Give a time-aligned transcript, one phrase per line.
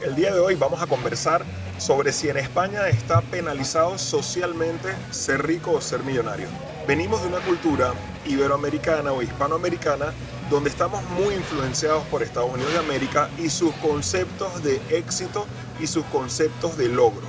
[0.00, 1.44] El día de hoy vamos a conversar
[1.76, 6.46] sobre si en España está penalizado socialmente ser rico o ser millonario.
[6.86, 7.94] Venimos de una cultura
[8.24, 10.12] iberoamericana o hispanoamericana
[10.50, 15.46] donde estamos muy influenciados por Estados Unidos de América y sus conceptos de éxito
[15.80, 17.26] y sus conceptos de logro.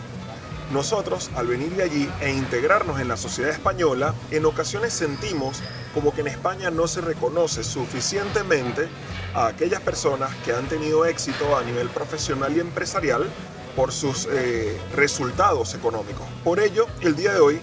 [0.71, 5.63] Nosotros, al venir de allí e integrarnos en la sociedad española, en ocasiones sentimos
[5.93, 8.87] como que en España no se reconoce suficientemente
[9.33, 13.27] a aquellas personas que han tenido éxito a nivel profesional y empresarial
[13.75, 16.25] por sus eh, resultados económicos.
[16.43, 17.61] Por ello, el día de hoy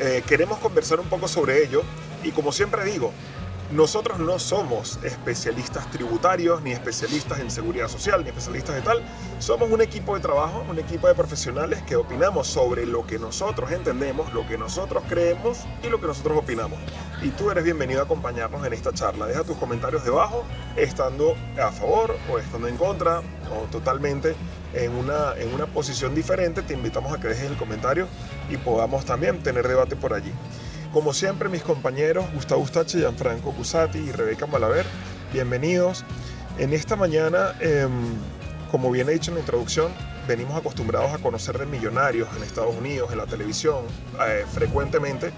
[0.00, 1.82] eh, queremos conversar un poco sobre ello
[2.22, 3.12] y como siempre digo,
[3.72, 9.00] nosotros no somos especialistas tributarios, ni especialistas en seguridad social, ni especialistas de tal.
[9.38, 13.70] Somos un equipo de trabajo, un equipo de profesionales que opinamos sobre lo que nosotros
[13.70, 16.80] entendemos, lo que nosotros creemos y lo que nosotros opinamos.
[17.22, 19.26] Y tú eres bienvenido a acompañarnos en esta charla.
[19.26, 20.42] Deja tus comentarios debajo,
[20.76, 24.34] estando a favor o estando en contra o totalmente
[24.72, 26.62] en una, en una posición diferente.
[26.62, 28.06] Te invitamos a que dejes el comentario
[28.48, 30.32] y podamos también tener debate por allí.
[30.94, 34.86] Como siempre, mis compañeros Gustavo Ustache, Gianfranco Cusati y Rebeca Malaver,
[35.30, 36.06] bienvenidos.
[36.58, 37.90] En esta mañana, em,
[38.70, 39.92] como bien he dicho en la introducción,
[40.26, 43.84] venimos acostumbrados a conocer de millonarios en Estados Unidos, en la televisión,
[44.26, 45.32] eh, frecuentemente.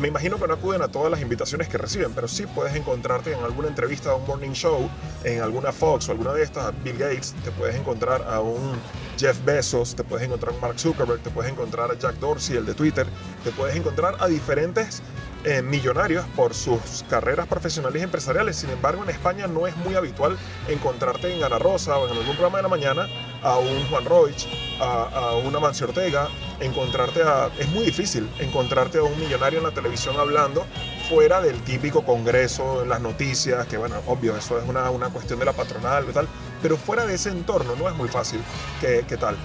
[0.00, 3.32] Me imagino que no acuden a todas las invitaciones que reciben, pero sí puedes encontrarte
[3.32, 4.90] en alguna entrevista a un morning show,
[5.22, 8.72] en alguna Fox o alguna de estas, Bill Gates, te puedes encontrar a un
[9.18, 12.66] Jeff Bezos, te puedes encontrar a Mark Zuckerberg, te puedes encontrar a Jack Dorsey, el
[12.66, 13.06] de Twitter,
[13.44, 15.00] te puedes encontrar a diferentes
[15.44, 18.56] eh, millonarios por sus carreras profesionales y empresariales.
[18.56, 22.34] Sin embargo, en España no es muy habitual encontrarte en Ana Rosa o en algún
[22.34, 23.06] programa de la mañana
[23.44, 24.34] a un Juan Roig,
[24.80, 26.28] a, una Mancio Ortega,
[26.58, 27.50] encontrarte a...
[27.58, 30.66] Es muy difícil encontrarte a un millonario en la televisión hablando
[31.08, 35.38] fuera del típico congreso, en las noticias, que bueno, obvio, eso es una, una cuestión
[35.38, 36.26] de la patronal y tal,
[36.60, 38.40] pero fuera de ese entorno no es muy fácil
[38.80, 39.36] que, que tal.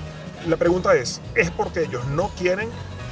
[0.48, 2.70] La pregunta es, ¿es porque ellos no quieren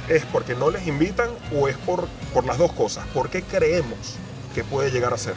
[0.08, 3.06] ¿Es porque no les invitan o es por, por las dos cosas?
[3.08, 4.16] ¿Por qué creemos
[4.54, 5.34] que puede llegar a ser?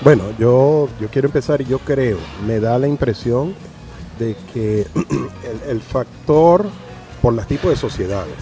[0.00, 2.16] Bueno, yo, yo quiero empezar y yo creo,
[2.46, 3.54] me da la impresión
[4.18, 4.86] de que
[5.68, 6.66] el, factor
[7.22, 8.36] por los tipos de sociedades,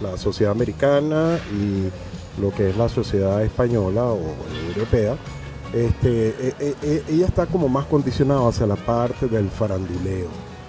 [0.00, 4.20] la sociedad americana y lo que es la sociedad española o
[4.68, 5.16] europea,
[5.72, 10.28] este, e, e, e, ella está como más condicionada hacia la parte del faranduleo,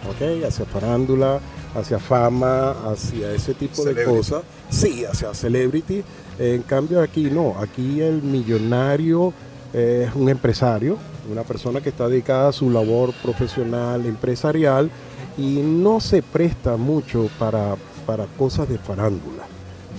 [0.09, 0.45] ¿ok?
[0.45, 1.39] Hacia farándula,
[1.75, 4.43] hacia fama, hacia ese tipo de cosas.
[4.69, 6.03] Sí, hacia celebrity.
[6.39, 9.33] En cambio aquí no, aquí el millonario
[9.73, 10.97] es un empresario,
[11.31, 14.89] una persona que está dedicada a su labor profesional, empresarial,
[15.37, 17.75] y no se presta mucho para,
[18.05, 19.43] para cosas de farándula.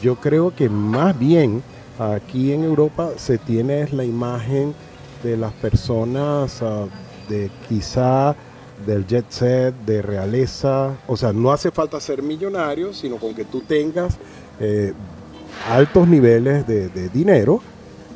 [0.02, 1.62] Yo creo que más bien
[1.98, 4.74] aquí en Europa se tiene la imagen
[5.22, 6.86] de las personas ah,
[7.28, 8.36] de quizá
[8.86, 10.96] del jet set, de realeza.
[11.06, 14.18] O sea, no hace falta ser millonario, sino con que tú tengas
[14.60, 14.92] eh,
[15.70, 17.60] altos niveles de, dinero,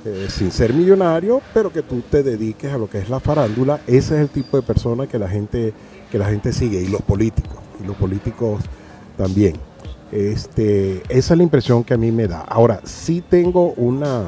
[0.05, 3.81] eh, sin ser millonario, pero que tú te dediques a lo que es la farándula.
[3.87, 5.73] Ese es el tipo de persona que la gente,
[6.11, 8.63] que la gente sigue, y los políticos, y los políticos
[9.17, 9.55] también.
[10.13, 12.41] Este, esa es la impresión que a mí me da.
[12.41, 14.27] Ahora, sí tengo una,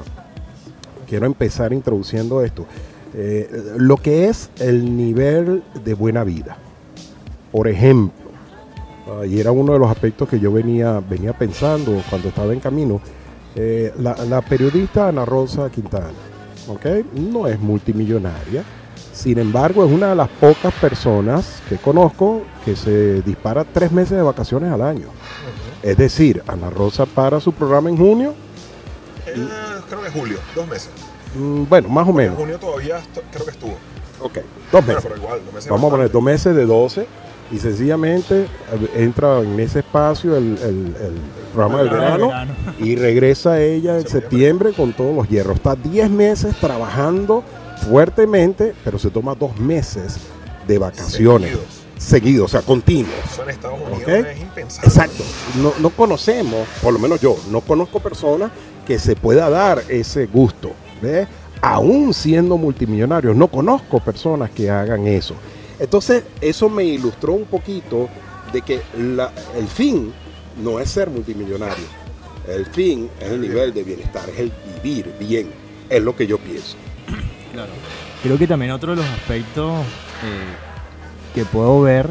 [1.08, 2.66] quiero empezar introduciendo esto.
[3.14, 6.58] Eh, lo que es el nivel de buena vida.
[7.52, 8.20] Por ejemplo,
[9.26, 13.00] y era uno de los aspectos que yo venía, venía pensando cuando estaba en camino,
[13.56, 16.12] eh, la, periodista Ana Rosa Quintana,
[16.68, 17.04] ¿okay?
[17.12, 18.62] no es multimillonaria,
[19.12, 24.16] sin embargo es una de las pocas personas que conozco que se dispara tres meses
[24.16, 25.08] de vacaciones al año.
[25.82, 28.34] Es decir, Ana Rosa para su programa en junio.
[29.26, 29.48] Eh,
[29.88, 30.90] creo que julio, dos meses.
[31.34, 32.34] Mm, bueno, más o menos.
[32.34, 33.00] En junio todavía
[33.32, 33.76] creo que estuvo.
[34.20, 34.38] Ok,
[34.70, 35.10] dos meses.
[35.68, 37.06] Vamos a poner dos meses de 12
[37.50, 40.56] y sencillamente eh, entra en ese espacio el,
[41.52, 42.30] programa del verano,
[42.78, 45.56] y regresa ella en septiembre con todos los hierros.
[45.56, 47.42] Está 10 meses trabajando
[47.88, 50.18] fuertemente, pero se toma dos meses
[50.66, 51.58] de vacaciones.
[51.98, 52.46] Seguidos.
[52.46, 53.14] o sea, continuos.
[53.30, 54.88] Eso en Estados Unidos es impensable.
[54.88, 55.24] Exacto.
[55.60, 58.50] No, no conocemos, por lo menos yo, no conozco personas
[58.86, 60.72] que se pueda dar ese gusto.
[61.62, 65.34] Aún siendo multimillonarios, no conozco personas que hagan eso.
[65.80, 68.08] Entonces, eso me ilustró un poquito
[68.52, 70.12] de que el fin
[70.62, 71.84] no es ser multimillonario.
[72.46, 75.50] El fin es el nivel de bienestar, es el vivir bien.
[75.88, 76.76] Es lo que yo pienso.
[77.52, 77.72] Claro.
[78.22, 82.08] Creo que también otro de los aspectos eh, que puedo ver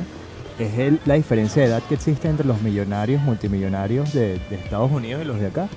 [0.58, 5.26] es la diferencia de edad que existe entre los millonarios, multimillonarios de Estados Unidos y
[5.26, 5.70] los de acá.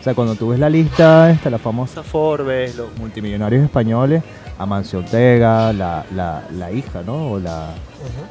[0.00, 4.22] O sea, cuando tú ves la lista, está la famosa Forbes, los multimillonarios españoles,
[4.60, 7.32] Amancio Ortega, la, la, la hija, ¿no?
[7.32, 7.70] O la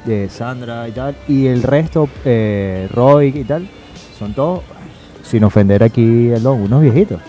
[0.06, 1.16] de Sandra y tal.
[1.28, 3.68] Y el resto, eh, Roy y tal,
[4.18, 4.62] son todos,
[5.24, 7.20] sin ofender aquí don, unos viejitos.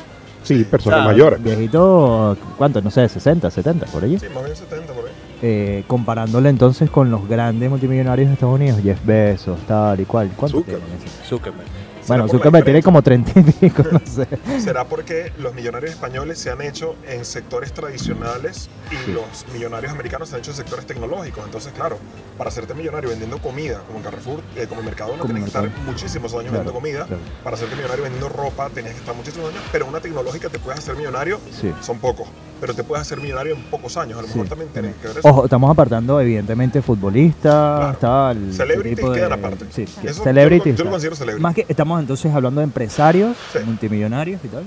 [0.42, 1.42] Sí, personas O sea, mayores.
[1.42, 2.82] Viejitos, ¿cuánto?
[2.82, 4.18] No sé, 60, 70, por allí.
[4.18, 5.12] Sí, más bien 70 por ahí.
[5.42, 10.30] Eh, comparándole entonces con los grandes multimillonarios de Estados Unidos, Jeff Bezos, tal y cual.
[10.36, 10.82] ¿Cuánto Zuckerberg.
[11.26, 11.68] Zuckerberg.
[12.02, 14.26] ¿Será Bueno, Zuckerberg tiene como 30 y pico, no sé.
[14.60, 19.12] ¿Será porque los millonarios españoles se han hecho en sectores tradicionales y Sí.
[19.12, 21.44] los millonarios americanos se han hecho en sectores tecnológicos?
[21.44, 21.98] Entonces, claro,
[22.38, 25.58] para hacerte millonario vendiendo comida, como en Carrefour, eh, como en Mercadona, Como tienes que
[25.58, 27.06] estar muchísimos años Claro, vendiendo comida.
[27.06, 27.22] claro.
[27.44, 29.62] Para hacerte millonario vendiendo ropa, tenías que estar muchísimos años.
[29.70, 31.72] Pero una tecnológica te puedes hacer millonario, Sí.
[31.80, 32.28] son pocos.
[32.60, 34.18] Pero te puedes hacer millonario en pocos años.
[34.18, 34.94] A lo Sí, mejor también también.
[35.00, 35.28] que ver eso.
[35.28, 37.98] Ojo, estamos apartando evidentemente futbolistas, Claro.
[37.98, 38.52] tal.
[38.52, 39.64] Celebrities tipo de- quedan aparte.
[39.70, 40.76] Sí, Eso celebrities.
[40.76, 41.42] yo lo considero celebrity.
[41.42, 43.58] Más que estamos entonces hablando de empresarios, Sí.
[43.64, 44.64] multimillonarios y tal.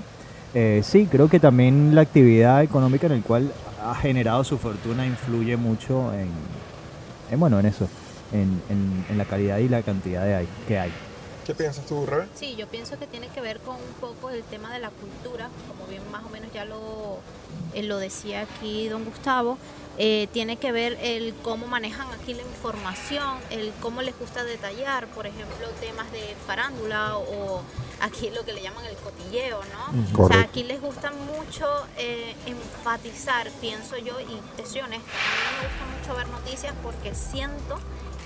[0.56, 3.51] Eh, sí, creo que también la actividad económica en el cual
[3.86, 6.30] ha generado su fortuna influye mucho en,
[7.31, 7.88] en, bueno, en eso,
[8.31, 10.92] en, en- en la calidad y la cantidad de hay, que hay.
[11.45, 12.28] ¿Qué piensas tú, Rebe?
[12.36, 15.50] Sí, yo pienso que tiene que ver con un poco el tema de la cultura,
[15.68, 17.19] como bien más o menos ya lo,
[17.74, 19.57] eh, lo decía aquí don Gustavo.
[19.98, 25.06] Eh, tiene que ver el cómo manejan aquí la información, el cómo les gusta detallar,
[25.07, 27.62] por ejemplo, temas de farándula o
[28.00, 30.24] aquí lo que le llaman el cotilleo, ¿no?
[30.24, 31.68] O sea, aquí les gusta mucho
[31.98, 36.74] eh, enfatizar, pienso yo, y te soy honesta, a mí me gusta mucho ver noticias
[36.81, 37.78] porque siento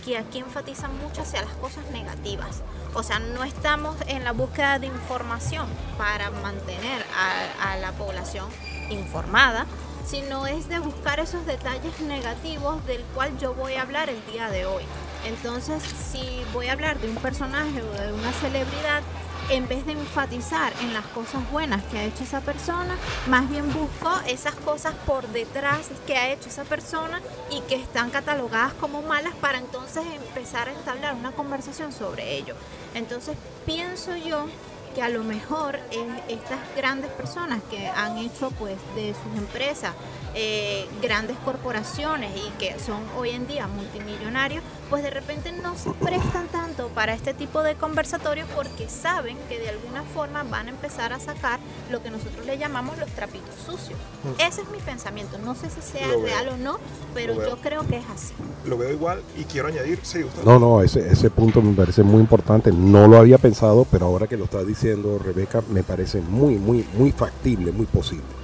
[0.07, 2.61] que aquí enfatizan mucho hacia las cosas negativas.
[2.93, 5.67] O sea, no estamos en la búsqueda de información
[5.97, 8.45] para mantener a, a la población
[8.89, 9.65] informada,
[10.05, 14.49] sino es de buscar esos detalles negativos del cual yo voy a hablar el día
[14.49, 14.83] de hoy.
[15.25, 19.01] Entonces, si voy a hablar de un personaje o de una celebridad,
[19.49, 22.97] en vez de enfatizar en las cosas buenas que ha hecho esa persona,
[23.27, 28.09] más bien busco esas cosas por detrás que ha hecho esa persona y que están
[28.09, 32.55] catalogadas como malas para entonces empezar a entablar una conversación sobre ello.
[32.93, 34.47] Entonces pienso yo
[34.93, 39.93] que a lo mejor eh, estas grandes personas que han hecho pues de sus empresas
[40.39, 45.89] eh, grandes corporaciones y que son hoy en día multimillonarios, pues de repente no se
[45.93, 50.69] prestan tanto para este tipo de conversatorios porque saben que de alguna forma van a
[50.69, 53.97] empezar a sacar lo que nosotros le llamamos los trapitos sucios.
[54.23, 54.41] Mm.
[54.47, 55.39] Ese es mi pensamiento.
[55.39, 56.77] No sé si sea real o no,
[57.15, 58.35] pero yo creo que es así.
[58.67, 60.43] Lo veo igual y quiero añadir, sí, usted.
[60.43, 62.71] No, no, ese, ese punto me parece muy importante.
[62.71, 66.85] No lo había pensado, pero ahora que lo está diciendo Rebeca, me parece muy, muy,
[66.93, 68.37] muy factible, muy posible.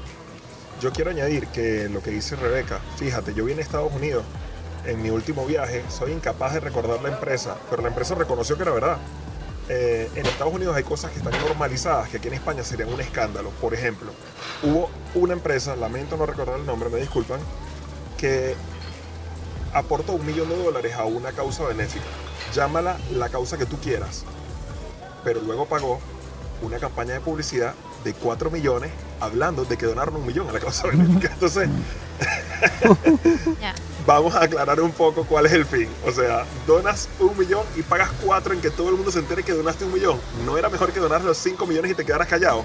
[0.83, 4.25] Yo quiero añadir que lo que dice Rebeca, fíjate, yo vine a Estados Unidos
[4.85, 8.63] en mi último viaje, soy incapaz de recordar la empresa, pero la empresa reconoció que
[8.63, 8.97] era verdad.
[9.69, 12.99] Eh, en Estados Unidos hay cosas que están normalizadas que aquí en España serían un
[12.99, 13.51] escándalo.
[13.61, 14.11] Por ejemplo,
[14.61, 17.39] hubo una empresa, lamento no recordar el nombre, me disculpan,
[18.17, 18.53] que
[19.73, 22.03] aportó un millón de dólares a una causa benéfica.
[22.53, 24.25] Llámala la causa que tú quieras.
[25.23, 26.01] Pero luego pagó
[26.61, 28.91] una campaña de publicidad de 4 millones
[29.23, 31.29] hablando de que donaron un millón a la causa benéfica.
[31.33, 31.69] Entonces,
[34.05, 35.87] vamos a aclarar un poco cuál es el fin.
[36.05, 39.43] O sea, donas un millón y pagas 4 en que todo el mundo se entere
[39.43, 40.19] que donaste un millón.
[40.45, 42.63] ¿No era mejor que donar los 5 millones y te quedaras callado?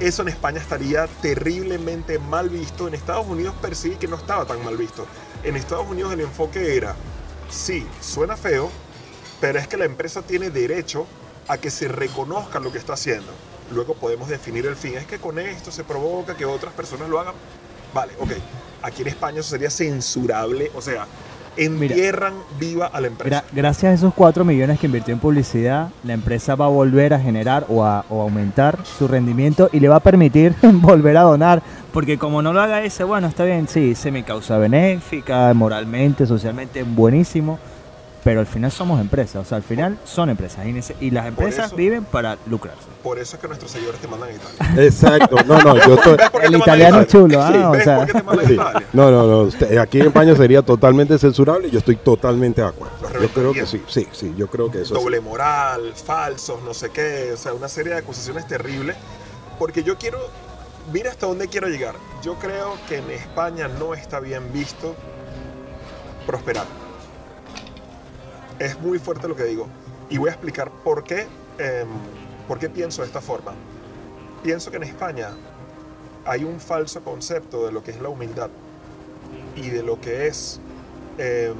[0.00, 2.86] Eso en España estaría terriblemente mal visto.
[2.86, 5.06] En Estados Unidos percibí que no estaba tan mal visto.
[5.42, 6.94] En Estados Unidos el enfoque era,
[7.48, 8.70] sí, suena feo,
[9.40, 11.06] pero es que la empresa tiene derecho
[11.48, 13.32] a que se reconozca lo que está haciendo.
[13.72, 14.94] Luego podemos definir el fin.
[14.96, 17.34] Es que con esto se provoca que otras personas lo hagan.
[17.94, 18.32] Vale, ok.
[18.82, 20.70] Aquí en España eso sería censurable.
[20.74, 21.06] O sea,
[21.56, 23.42] entierran viva a la empresa.
[23.42, 27.14] Gra- gracias a esos 4 millones que invirtió en publicidad, la empresa va a volver
[27.14, 31.22] a generar o a o aumentar su rendimiento y le va a permitir volver a
[31.22, 31.62] donar.
[31.92, 36.26] Porque como no lo haga ese, bueno, está bien, sí, hice mi causa benéfica, moralmente,
[36.26, 37.58] socialmente, buenísimo.
[38.26, 40.66] Pero al final somos empresas, o sea, al final son empresas
[41.00, 42.82] y, las empresas eso- viven para lucrarse.
[43.04, 44.82] Por eso es que nuestros seguidores te mandan a Italia.
[44.84, 46.16] Exacto, no, no, yo estoy...
[46.18, 47.06] ¿Ves por qué El italiano Italia?
[47.06, 47.96] chulo, ah, Sí, o ¿ves sea.
[47.98, 48.54] por qué te mandan a Sí.
[48.54, 48.86] Italia?
[48.92, 49.38] No, no, no.
[49.42, 52.96] usted- aquí en España sería totalmente censurable y yo estoy totalmente de acuerdo.
[53.22, 56.90] Yo creo que sí, sí, sí, yo creo que eso doble moral, falsos, no sé
[56.90, 58.96] qué, o sea, una serie de acusaciones terribles.
[59.56, 60.18] Porque yo quiero,
[60.92, 61.94] mira hasta dónde quiero llegar.
[62.24, 64.96] Yo creo que en España no está bien visto
[66.26, 66.64] prosperar.
[68.58, 69.66] Es muy fuerte lo que digo.
[70.08, 71.26] Y voy a explicar por qué,
[71.58, 71.88] em,
[72.48, 73.52] por qué pienso de esta forma.
[74.42, 75.30] Pienso que en España
[76.24, 78.50] hay un falso concepto de lo que es la humildad
[79.54, 80.60] y de lo que es
[81.18, 81.54] em,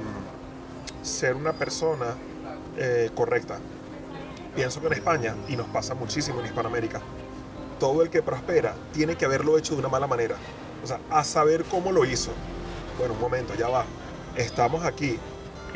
[1.03, 2.15] ser una persona
[2.77, 3.59] eh, correcta.
[4.55, 7.01] Pienso que en España, y nos pasa muchísimo en Hispanoamérica,
[7.79, 10.37] todo el que prospera tiene que haberlo hecho de una mala manera.
[10.83, 12.33] O sea, a saber cómo lo hizo.
[12.99, 13.85] Bueno, un momento, ya va.
[14.37, 15.19] Estamos aquí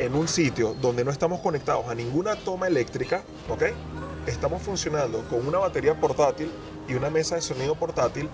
[0.01, 3.65] en un sitio donde no estamos conectados a ninguna toma eléctrica, ¿ok?
[4.25, 6.51] Estamos funcionando con una batería portátil
[6.87, 8.27] y una mesa de sonido portátil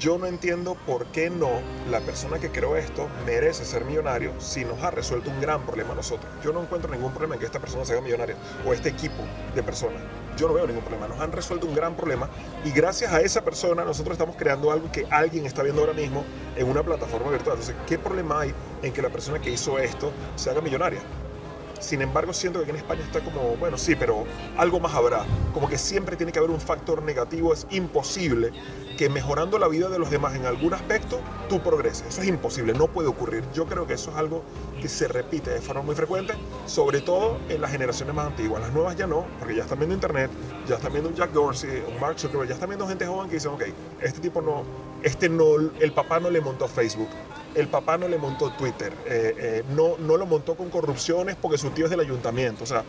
[0.00, 1.50] yo no entiendo por qué no
[1.90, 5.92] la persona que creó esto merece ser millonario si nos ha resuelto un gran problema
[5.92, 6.32] a nosotros.
[6.42, 9.22] Yo no encuentro ningún problema en que esta persona se haga millonaria o este equipo
[9.54, 10.00] de personas.
[10.40, 11.06] Yo no veo ningún problema.
[11.06, 12.26] Nos han resuelto un gran problema
[12.64, 16.24] y gracias a esa persona nosotros estamos creando algo que alguien está viendo ahora mismo
[16.56, 17.58] en una plataforma virtual.
[17.58, 21.00] Entonces, ¿qué problema hay en que la persona que hizo esto se haga millonaria?
[21.80, 24.24] Sin embargo, siento que aquí en España está como, bueno, sí, pero
[24.56, 25.24] algo más habrá.
[25.52, 27.52] Como que siempre tiene que haber un factor negativo.
[27.52, 28.52] Es imposible
[28.96, 32.06] que mejorando la vida de los demás en algún aspecto, tú progreses.
[32.06, 33.42] Eso es imposible, no puede ocurrir.
[33.54, 34.42] Yo creo que eso es algo
[34.80, 36.34] que se repite de forma muy frecuente,
[36.66, 38.60] sobre todo en las generaciones más antiguas.
[38.60, 40.30] Las nuevas ya no, porque ya están viendo Internet,
[40.68, 43.52] ya están viendo Jack Dorsey, un Mark Zuckerberg, ya están viendo gente joven que dicen,
[43.52, 43.62] ok,
[44.02, 44.64] este tipo no,
[45.02, 47.08] este no, el papá no le montó Facebook,
[47.54, 51.58] el papá no le montó Twitter, eh, eh, no, no lo montó con corrupciones porque
[51.58, 52.64] su tío es del ayuntamiento.
[52.64, 52.84] O sea,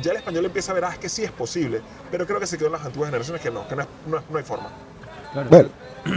[0.00, 1.80] ya el español empieza a ver, ah, es que sí es posible,
[2.10, 4.44] pero creo que se quedó en las antiguas generaciones que no, que no, no, hay
[4.44, 4.70] forma.
[5.50, 5.68] Bueno,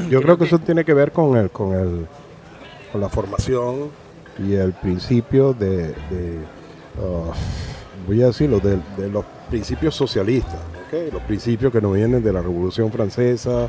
[0.09, 2.07] yo creo que eso tiene que ver con el, con el,
[2.91, 3.89] con la formación
[4.37, 5.95] y el principio de,
[6.97, 7.31] uh,
[8.05, 11.09] voy a decirlo, de, de los principios socialistas, ¿okay?
[11.09, 13.67] los principios que nos vienen de la Revolución Francesa,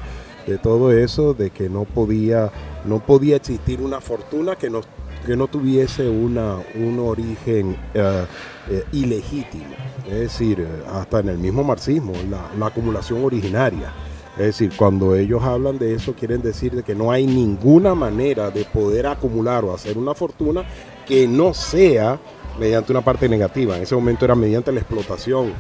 [0.49, 2.51] de todo eso, de que no podía,
[2.85, 4.81] no podía existir una fortuna que no,
[5.27, 8.25] que no tuviese una, un origen eh,
[8.71, 9.75] eh, ilegítimo.
[10.07, 13.93] Es decir, hasta en el mismo marxismo, la, la, acumulación originaria.
[14.39, 18.51] Es decir, cuando ellos hablan de eso, quieren decir de que no hay ninguna manera
[18.51, 20.65] de poder acumular o hacer una fortuna
[21.07, 22.19] que no sea
[22.59, 23.77] mediante una parte negativa.
[23.77, 25.53] En ese momento era mediante la explotación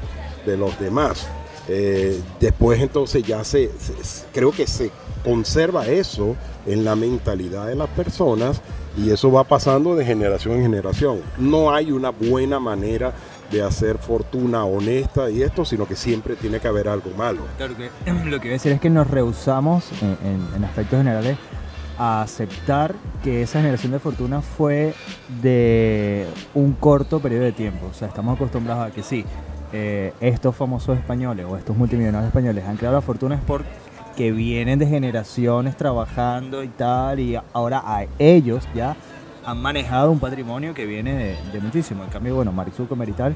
[0.46, 1.28] de los demás.
[1.68, 3.70] Eh, después entonces ya se,
[4.32, 4.90] creo que se
[5.22, 6.34] conserva eso
[6.66, 8.62] en la mentalidad de las personas
[8.96, 11.20] y eso va pasando de generación en generación.
[11.36, 13.12] No hay una buena manera
[13.50, 17.42] de hacer fortuna honesta y esto, sino que siempre tiene que haber algo malo.
[17.56, 17.90] Claro que
[18.24, 21.36] lo que voy a decir es que nos rehusamos en, en aspectos generales
[21.98, 22.94] a aceptar
[23.24, 24.94] que esa generación de fortuna fue
[25.42, 27.86] de un corto periodo de tiempo.
[27.90, 29.24] O sea, estamos acostumbrados a que sí,
[29.72, 34.78] eh, estos famosos españoles o estos multimillonarios españoles han creado la fortuna es porque vienen
[34.78, 38.96] de generaciones trabajando y tal, y ahora a ellos ya
[39.44, 42.04] han manejado un patrimonio que viene de, muchísimo.
[42.04, 43.34] En cambio, bueno, Mark Zuckerberg y tal,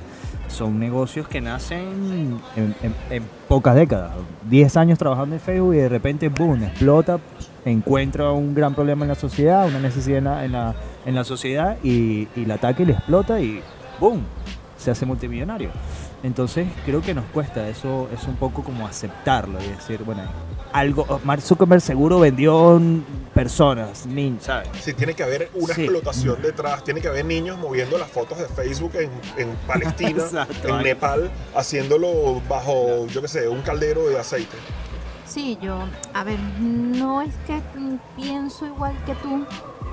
[0.49, 4.13] son negocios que nacen en, pocas décadas.
[4.49, 7.19] 10 años trabajando en Facebook y de repente, boom, explota,
[7.65, 10.75] encuentra un gran problema en la sociedad, una necesidad en la,
[11.07, 13.63] en la, sociedad y, y la ataca y le explota y
[13.99, 14.23] boom,
[14.83, 15.71] se hace multimillonario.
[16.23, 20.23] Entonces creo que nos cuesta, eso es un poco como aceptarlo y decir, bueno,
[20.73, 22.81] algo, Mark Zuckerberg seguro vendió
[23.35, 24.69] personas, niños, ¿sabes?
[24.81, 28.47] Sí, tiene que haber una explotación detrás, tiene que haber niños moviendo las fotos de
[28.47, 30.25] Facebook en, Palestina,
[30.65, 34.57] en Nepal, haciéndolo bajo, yo qué sé, un caldero de aceite.
[35.27, 35.79] Sí, yo,
[36.13, 37.61] a ver, no es que
[38.17, 39.47] pienso igual que tú,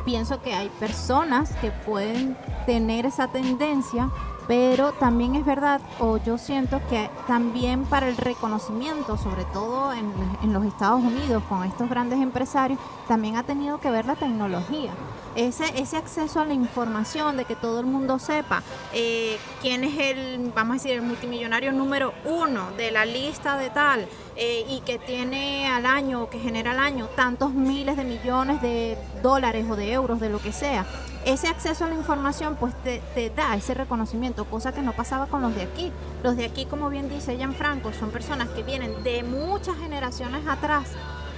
[0.04, 4.10] pienso que hay personas que pueden tener esa tendencia,
[4.50, 10.52] pero también es verdad, o yo siento que también para el reconocimiento, sobre todo en,
[10.52, 14.92] los Estados Unidos, con estos grandes empresarios, también ha tenido que ver la tecnología.
[15.40, 18.62] Ese, ese acceso a la información, de que todo el mundo sepa
[18.94, 23.70] eh, quién es el, vamos a decir, el multimillonario número uno de la lista de
[23.70, 24.06] tal,
[24.36, 28.62] eh, y que tiene al año, o que genera al año tantos miles de millones
[28.62, 30.86] de dólares o de euros, de lo que sea
[31.26, 35.42] ese acceso a la información pues te, da ese reconocimiento, cosa que no pasaba con
[35.42, 35.92] los de aquí.
[36.24, 40.88] Los de aquí, como bien dice Franco son personas que vienen de muchas generaciones atrás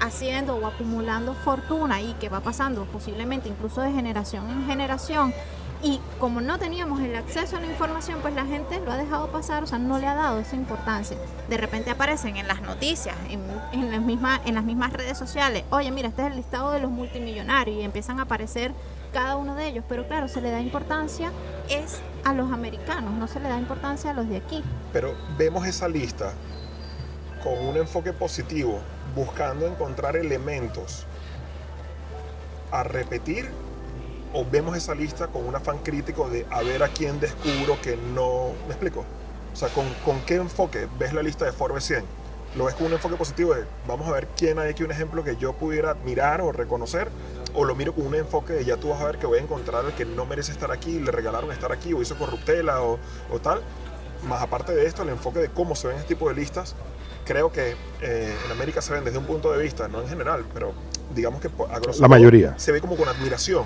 [0.01, 5.34] haciendo o acumulando fortuna y que va pasando posiblemente incluso de generación en generación.
[5.84, 9.31] Y como no teníamos el acceso a la información, pues la gente lo ha dejado
[9.31, 11.17] pasar, o sea, no le ha dado esa importancia.
[11.50, 13.41] De repente aparecen en las noticias, en,
[13.72, 16.81] en, las, mismas, en las mismas redes sociales, oye, mira, este es el listado de
[16.81, 18.74] los multimillonarios y empiezan a aparecer
[19.12, 21.31] cada uno de ellos, pero claro, se le da importancia
[21.70, 24.63] es a los americanos, no se le da importancia a los de aquí.
[24.93, 26.34] Pero vemos esa lista
[27.43, 28.79] con un enfoque positivo,
[29.15, 31.06] buscando encontrar elementos
[32.72, 33.50] a repetir
[34.34, 37.98] o vemos esa lista con un afán crítico de a ver a quién descubro que
[37.98, 38.51] no...
[38.68, 39.06] ¿Me explico?
[39.53, 42.06] O sea, ¿con, con qué enfoque ves la lista de Forbes 100?
[42.56, 45.24] ¿Lo ves con un enfoque positivo de vamos a ver quién hay aquí un ejemplo
[45.24, 47.10] que yo pudiera mirar o reconocer?
[47.53, 49.41] o lo miro con un enfoque de ya tú vas a ver que voy a
[49.41, 53.00] encontrar al que no merece estar aquí, le regalaron estar aquí o hizo corruptela o,
[53.41, 53.62] tal.
[54.27, 56.75] Más aparte de esto, el enfoque de cómo se ven este tipo de listas,
[57.25, 60.46] creo que eh, en América se ven desde un punto de vista, no en general,
[60.54, 60.74] pero
[61.13, 62.58] digamos que a grosso La modo, mayoría.
[62.58, 63.66] se ve como con admiración.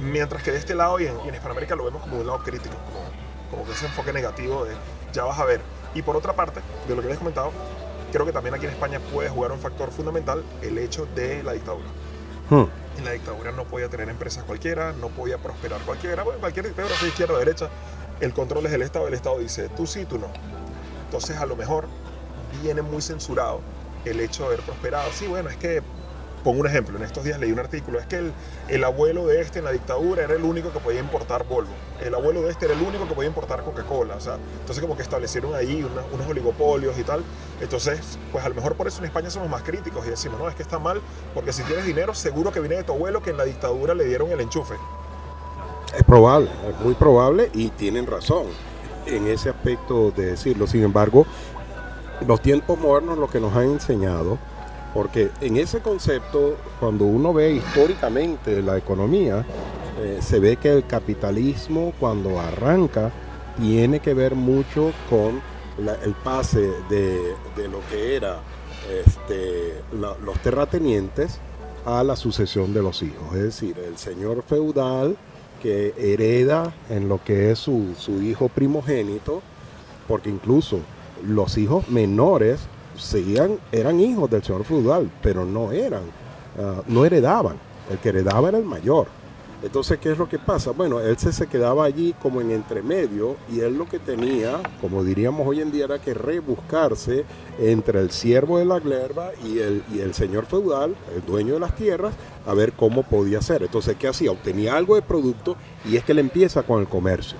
[0.00, 2.38] Mientras que de este lado y en, y en Hispanoamérica lo vemos como un lado
[2.42, 3.04] crítico, como,
[3.50, 4.72] como que ese enfoque negativo de
[5.12, 5.60] ya vas a ver.
[5.94, 7.52] Y por otra parte, de lo que habías comentado,
[8.10, 11.52] creo que también aquí en España puede jugar un factor fundamental el hecho de la
[11.52, 11.86] dictadura.
[12.50, 12.64] Hmm.
[12.98, 16.22] En la dictadura no podía tener empresas cualquiera, no podía prosperar cualquiera.
[16.22, 17.68] Bueno, cualquier dictadura, sea izquierda o derecha,
[18.20, 19.06] el control es del Estado.
[19.08, 20.28] El Estado dice tú sí, tú no.
[21.04, 21.86] Entonces, a lo mejor
[22.60, 23.60] viene muy censurado
[24.04, 25.10] el hecho de haber prosperado.
[25.12, 25.82] Sí, bueno, es que,
[26.42, 28.32] pongo un ejemplo, en estos días leí un artículo, es que el,
[28.68, 31.70] el abuelo de este en la dictadura era el único que podía importar Volvo.
[32.04, 34.16] El abuelo de este era el único que podía importar Coca-Cola.
[34.16, 37.22] O sea, entonces como que establecieron ahí unos oligopolios y tal.
[37.60, 40.48] Entonces, pues a lo mejor por eso en España somos más críticos y decimos, no,
[40.48, 41.00] es que está mal,
[41.32, 44.04] porque si tienes dinero, seguro que viene de tu abuelo que en la dictadura le
[44.04, 44.74] dieron el enchufe.
[45.96, 48.46] Es probable, es muy probable y tienen razón
[49.06, 50.66] en ese aspecto de decirlo.
[50.66, 51.26] Sin embargo,
[52.26, 54.38] los tiempos modernos lo que nos han enseñado,
[54.94, 59.44] porque en ese concepto, cuando uno ve históricamente la economía,
[60.00, 63.10] eh, se ve que el capitalismo cuando arranca
[63.60, 65.40] tiene que ver mucho con
[66.04, 68.40] el pase de, de lo que era
[69.06, 71.38] este, la- los terratenientes
[71.84, 73.34] a la sucesión de los hijos.
[73.34, 75.16] Es decir, el señor feudal
[75.62, 79.40] que hereda en lo que es su, su hijo primogénito,
[80.08, 80.80] porque incluso
[81.26, 82.60] los hijos menores
[82.96, 86.02] seguían, eran hijos del señor feudal, pero no eran,
[86.58, 87.56] ah, no heredaban.
[87.90, 89.06] El que heredaba era el mayor.
[89.62, 90.72] Entonces, ¿qué es lo que pasa?
[90.72, 95.04] Bueno, él se, se quedaba allí como en entremedio y él lo que tenía, como
[95.04, 97.24] diríamos hoy en día, era que rebuscarse
[97.60, 101.60] entre el siervo de la gleba y el, y el señor feudal, el dueño de
[101.60, 102.12] las tierras,
[102.44, 103.62] a ver cómo podía hacer.
[103.62, 104.32] Entonces, ¿qué hacía?
[104.32, 105.56] Obtenía algo de producto
[105.88, 107.38] y es que él empieza con el comercio.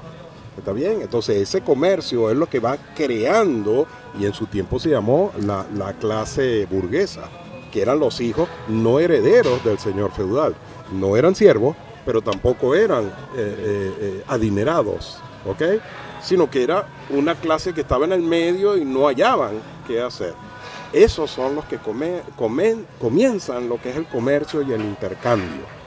[0.57, 1.01] ¿Está bien?
[1.01, 3.87] Entonces ese comercio es lo que va creando
[4.19, 7.23] y en su tiempo se llamó la, la clase burguesa,
[7.71, 10.55] que eran los hijos no herederos del señor feudal.
[10.93, 15.81] No eran siervos, pero tampoco eran eh, eh, eh, adinerados, ¿ok?
[16.23, 19.55] Sino que era una clase que estaba en el medio y no hallaban
[19.87, 20.35] qué hacer.
[20.93, 21.79] Esos son los que
[22.99, 25.83] comienzan lo que es el comercio y el intercambio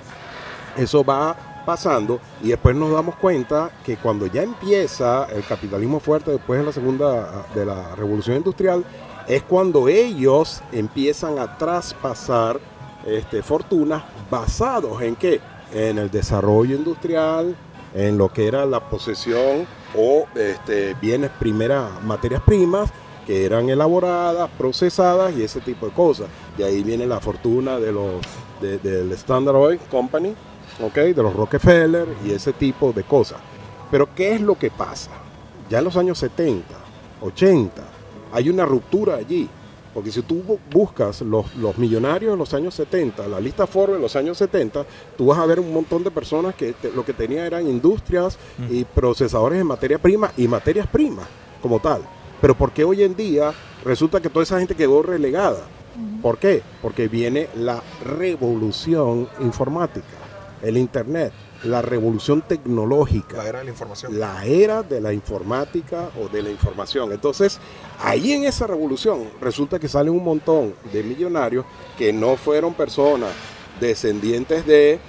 [0.77, 6.31] eso va pasando y después nos damos cuenta que cuando ya empieza el capitalismo fuerte
[6.31, 8.83] después de la segunda de la revolución industrial
[9.27, 12.59] es cuando ellos empiezan a traspasar
[13.05, 15.41] este, fortunas basados en qué
[15.73, 17.55] en el desarrollo industrial
[17.93, 19.65] en lo que era la posesión
[19.97, 22.91] o este, bienes primeras materias primas
[23.25, 26.27] que eran elaboradas, procesadas y ese tipo de cosas.
[26.59, 28.13] Y ahí viene la fortuna de los
[28.61, 30.35] de- del Standard Oil Company,
[30.81, 30.93] ¿ok?
[30.95, 33.39] de los Rockefeller y ese tipo de cosas.
[33.91, 35.11] Pero ¿qué es lo que pasa?
[35.69, 36.63] Ya en los años 70,
[37.21, 37.81] 80,
[38.33, 39.47] hay una ruptura allí.
[39.93, 43.95] Porque si tú bu- buscas los, los millonarios de los años 70, la lista Forbes
[43.95, 44.85] de los años 70,
[45.17, 48.37] tú vas a ver un montón de personas que te- lo que tenían eran industrias
[48.69, 51.25] y procesadores de materia prima y materias primas
[51.61, 52.01] como tal.
[52.41, 53.53] Pero ¿por qué hoy en día
[53.85, 55.61] resulta que toda esa gente quedó relegada?
[56.21, 56.61] ¿Por qué?
[56.81, 60.05] Porque viene la revolución informática,
[60.61, 61.31] el Internet,
[61.63, 64.19] la revolución tecnológica La era de la información.
[64.19, 67.11] la era de la informática o de la información.
[67.11, 67.59] Entonces,
[67.99, 71.65] ahí en esa revolución resulta que salen un montón de millonarios
[71.97, 73.31] que no fueron personas
[73.79, 74.99] descendientes de,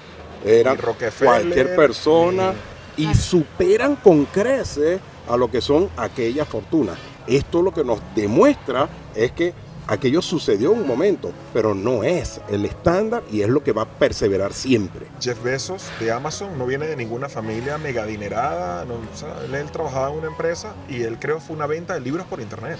[0.44, 0.76] eran
[1.18, 2.54] cualquier persona
[2.96, 6.96] y superan con creces a lo que son aquellas fortunas.
[7.26, 9.52] Esto lo que nos demuestra es que
[9.86, 13.82] aquello sucedió en un momento, pero no es el estándar y es lo que va
[13.82, 15.06] a perseverar siempre.
[15.20, 18.84] Jeff Bezos de Amazon no viene de ninguna familia mega adinerada.
[18.84, 22.00] no, o sea, él, trabajaba en una empresa y él creo fue una venta de
[22.00, 22.78] libros por internet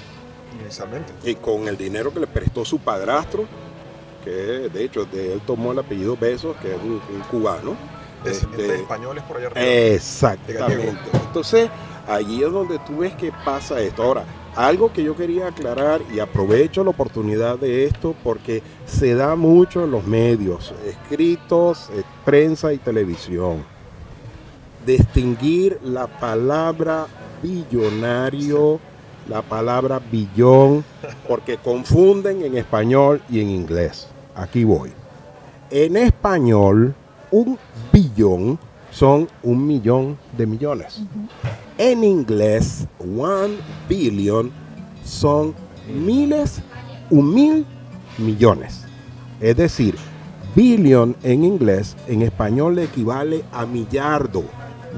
[0.61, 1.13] inicialmente.
[1.25, 3.45] y con el dinero que le prestó su padrastro,
[4.25, 7.77] que de hecho de él tomó el apellido Besos, que es un, un cubano.
[8.25, 9.67] Descendientes Este, de españoles por allá arriba.
[9.67, 10.99] Exactamente.
[11.13, 11.69] Entonces,
[12.09, 14.03] allí es donde tú ves que pasa esto.
[14.03, 14.25] Ahora,
[14.57, 19.85] algo que yo quería aclarar y aprovecho la oportunidad de esto porque se da mucho
[19.85, 23.65] en los medios, escritos, eh, prensa y televisión.
[24.87, 27.07] Distinguir la palabra
[27.43, 28.81] billonario,
[29.29, 30.85] la palabra billón,
[31.29, 34.09] porque confunden en español y en inglés.
[34.35, 34.93] Aquí voy.
[35.71, 36.95] En español,
[37.31, 37.59] un
[37.93, 38.59] billón
[38.91, 41.03] son un millón de millones.
[41.79, 44.51] En inglés, one billion
[45.05, 45.55] son
[45.95, 46.63] miles,
[47.11, 47.67] un mil
[48.17, 48.85] millones.
[49.41, 49.95] Es decir,
[50.55, 54.45] billion en inglés, en español le equivale a millardo,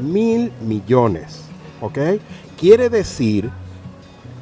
[0.01, 1.43] mil millones.
[1.81, 1.99] ¿Ok?
[2.57, 3.51] Quiere decir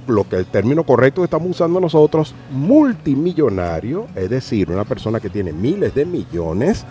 [0.07, 5.31] lo que el término correcto que estamos usando nosotros, multimillonario, es decir, una persona que
[5.31, 6.85] tiene miles de millones,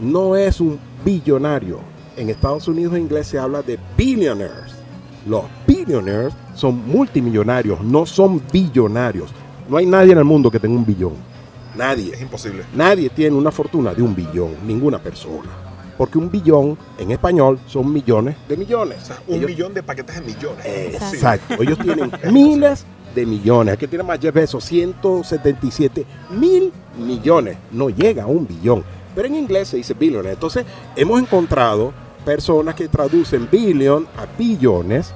[0.00, 1.80] no es un billonario.
[2.16, 4.74] En Estados Unidos en inglés se habla de billionaires.
[5.26, 9.30] Los billionaires son multimillonarios, no son billonarios.
[9.68, 11.14] No hay nadie en el mundo que tenga un billón.
[11.76, 12.12] Nadie.
[12.12, 12.64] Es imposible.
[12.74, 15.48] Nadie tiene una fortuna de un billón, ninguna persona.
[15.96, 18.98] Porque un billón en español son millones de millones.
[19.02, 20.66] O sea, un Ellos- millón de paquetes de millones.
[20.66, 21.62] Exacto.
[21.62, 23.74] Ellos tienen miles de millones.
[23.74, 26.04] Aquí tiene más Jeff Bezos, 177
[26.38, 27.56] mil millones.
[27.70, 28.84] No llega a un billón.
[29.14, 30.26] Pero en inglés se dice billion.
[30.26, 30.64] Entonces,
[30.96, 31.92] hemos encontrado
[32.24, 35.12] personas que traducen billion a billones,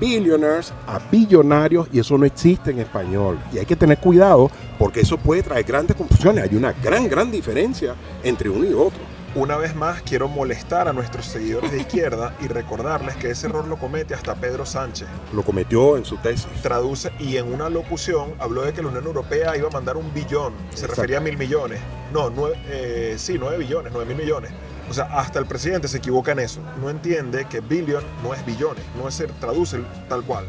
[0.00, 3.38] billionaires a billonarios, y eso no existe en español.
[3.52, 6.44] Y hay que tener cuidado porque eso puede traer grandes confusiones.
[6.44, 9.00] Hay una gran, gran diferencia entre uno y otro.
[9.36, 13.68] Una vez más, quiero molestar a nuestros seguidores de izquierda y recordarles que ese error
[13.68, 15.06] lo comete hasta Pedro Sánchez.
[15.34, 16.46] Lo cometió en su tesis.
[16.62, 20.14] Traduce y en una locución habló de que la Unión Europea iba a mandar un
[20.14, 20.54] billón.
[20.70, 20.94] Se Exacto.
[20.94, 21.80] refería a mil millones.
[22.14, 24.52] No, nueve, eh, sí, nueve billones, nueve mil millones.
[24.88, 26.62] O sea, hasta el presidente se equivoca en eso.
[26.80, 30.46] No entiende que billion no es billones, no es ser, traduce tal cual.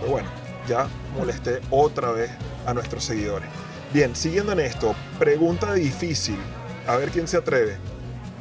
[0.00, 0.30] Pero bueno,
[0.66, 0.86] ya
[1.18, 2.30] molesté otra vez
[2.64, 3.50] a nuestros seguidores.
[3.92, 6.38] Bien, siguiendo en esto, pregunta difícil.
[6.86, 7.76] A ver quién se atreve.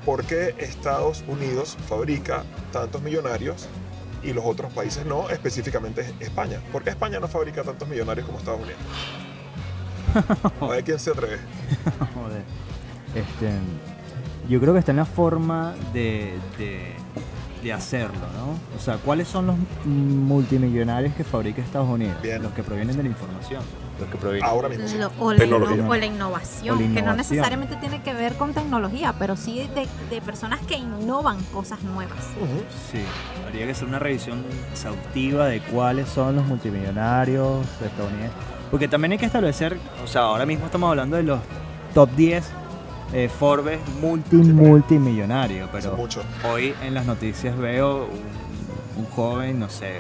[0.06, 3.68] ¿Por qué Estados Unidos fabrica tantos millonarios
[4.24, 6.60] y los otros países no, específicamente España?
[6.72, 8.80] ¿Por qué España no fabrica tantos millonarios como Estados Unidos?
[10.62, 11.38] A ver quién se atreve.
[12.16, 12.44] Joder.
[13.14, 13.52] Este,
[14.50, 16.94] yo creo que está en la forma de, de,
[17.64, 18.58] de hacerlo, ¿no?
[18.76, 22.16] O sea, ¿cuáles son los multimillonarios que fabrica Estados Unidos?
[22.22, 22.42] Bien.
[22.42, 23.64] Los que provienen de la información.
[24.10, 24.50] Que provienen.
[24.50, 24.98] Ahora mismo sí.
[24.98, 25.78] Lo- o, la Tecnología.
[25.78, 29.36] inno- o la innovación, O la que no necesariamente tiene que ver con tecnología, pero
[29.36, 32.18] sí de, de personas que innovan cosas nuevas.
[32.92, 33.00] Sí,
[33.46, 38.32] habría que hacer una revisión exhaustiva de cuáles son los multimillonarios estadounidenses.
[38.70, 41.40] Porque también hay que establecer, o sea, ahora mismo estamos hablando de los
[41.94, 42.50] top 10
[43.14, 44.48] eh, Forbes multi, es
[45.72, 46.22] pero mucho.
[46.50, 50.00] hoy en las noticias veo un, un joven, no sé,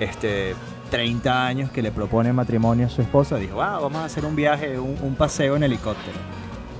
[0.00, 0.54] este
[0.92, 4.36] 30 años que le propone matrimonio a su esposa, dijo, ah, vamos a hacer un
[4.36, 6.18] viaje, un, paseo en helicóptero.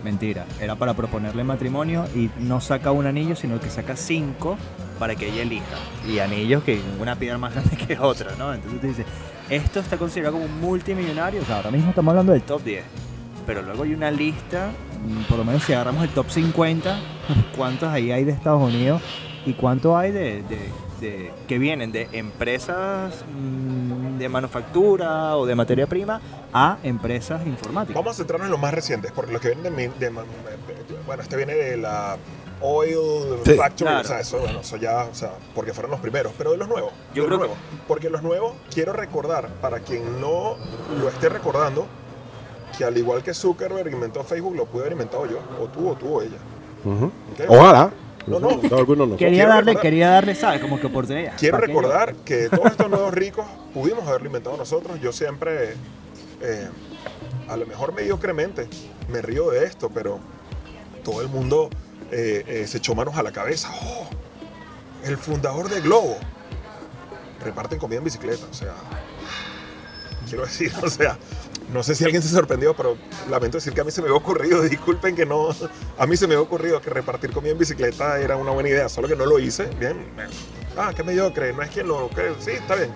[0.04, 4.58] Mentira, era para proponerle matrimonio y no saca un anillo, sino que saca cinco
[4.98, 5.78] para que ella elija.
[6.06, 8.52] Y anillos que una piedra más grande que otra, ¿no?
[8.52, 9.06] Entonces tú dices,
[9.48, 12.84] esto está considerado como un multimillonario, o sea, ahora mismo estamos hablando del top 10.
[13.46, 14.72] Pero luego hay una lista,
[15.06, 17.00] mm, por lo menos si agarramos el top 50,
[17.56, 19.00] cuántos ahí hay de Estados Unidos
[19.46, 20.42] y cuánto hay de-
[21.02, 26.20] de- que vienen de empresas mm, de manufactura o de materia prima
[26.54, 27.96] a empresas informáticas.
[27.96, 31.54] Vamos a centrarnos en los más recientes, porque los que vienen de, bueno, este viene
[31.54, 32.16] de la
[32.64, 32.96] Oil
[33.44, 33.54] Sí.
[33.54, 34.00] Factory, Claro.
[34.02, 36.68] o sea, eso, bueno, eso ya, o sea, porque fueron los primeros, pero de los
[36.68, 36.92] nuevos.
[37.12, 37.56] Yo de los creo que-.
[37.88, 40.54] Porque los nuevos, quiero recordar, para quien no
[41.00, 41.86] lo esté recordando,
[42.78, 45.94] que al igual que Zuckerberg inventó Facebook, lo pude haber inventado yo, o tú, o
[45.96, 46.38] tú, o ella.
[47.48, 47.90] Ojalá.
[48.26, 48.48] No, no.
[48.50, 49.18] Algunos de nosotros.
[49.18, 50.60] Quería quiero darle, recordar- quería darle, ¿sabes?
[50.60, 51.32] Como que oportunidad.
[51.38, 55.00] Quiero recordar que todos estos nuevos ricos pudimos haberlo inventado nosotros.
[55.00, 55.74] Yo siempre,
[56.40, 56.68] eh,
[57.48, 58.68] a lo mejor mediocremente,
[59.08, 60.20] me río de esto, pero
[61.04, 61.68] todo el mundo
[62.12, 63.70] eh, eh, se echó manos a la cabeza.
[63.82, 64.06] ¡Oh!
[65.04, 66.16] El fundador de Globo.
[67.44, 68.74] Reparten comida en bicicleta, o sea.
[70.28, 71.18] Quiero decir, o sea,
[71.72, 72.96] no sé si alguien se sorprendió, pero
[73.30, 75.48] lamento decir que a mí se me había ocurrido, disculpen que no,
[75.98, 78.88] a mí se me había ocurrido que repartir comida en bicicleta era una buena idea,
[78.88, 80.06] solo que no lo hice, bien,
[80.76, 82.90] ah, qué mediocre, no es quien lo cree, sí, está bien,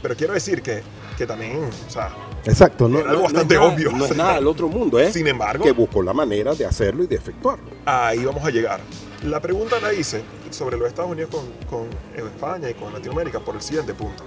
[0.00, 0.82] pero quiero decir que,
[1.16, 2.14] que también, o sea,
[2.44, 3.92] Exacto, no, algo no- no bastante es nada- obvio.
[3.92, 5.12] No es nada del otro mundo, ¿eh?
[5.12, 7.64] sin embargo, que buscó la manera de hacerlo y de efectuarlo.
[7.86, 8.80] ahí vamos a llegar.
[9.24, 13.54] La pregunta la hice sobre los Estados Unidos con, con España y con Latinoamérica por
[13.54, 14.24] el siguiente punto.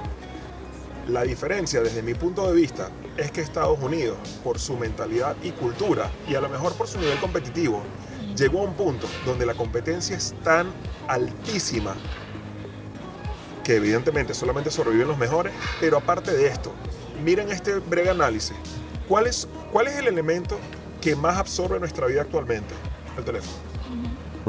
[1.09, 5.51] La diferencia desde mi punto de vista es que Estados Unidos, por su mentalidad y
[5.51, 7.81] cultura, y a lo mejor por su nivel competitivo,
[8.35, 10.67] llegó a un punto donde la competencia es tan
[11.07, 11.95] altísima
[13.63, 16.71] que evidentemente solamente sobreviven los mejores, pero aparte de esto,
[17.23, 18.55] miren este breve análisis.
[19.07, 20.59] ¿Cuál es, ¿Cuál es el elemento
[21.01, 22.73] que más absorbe nuestra vida actualmente?
[23.17, 23.57] El teléfono.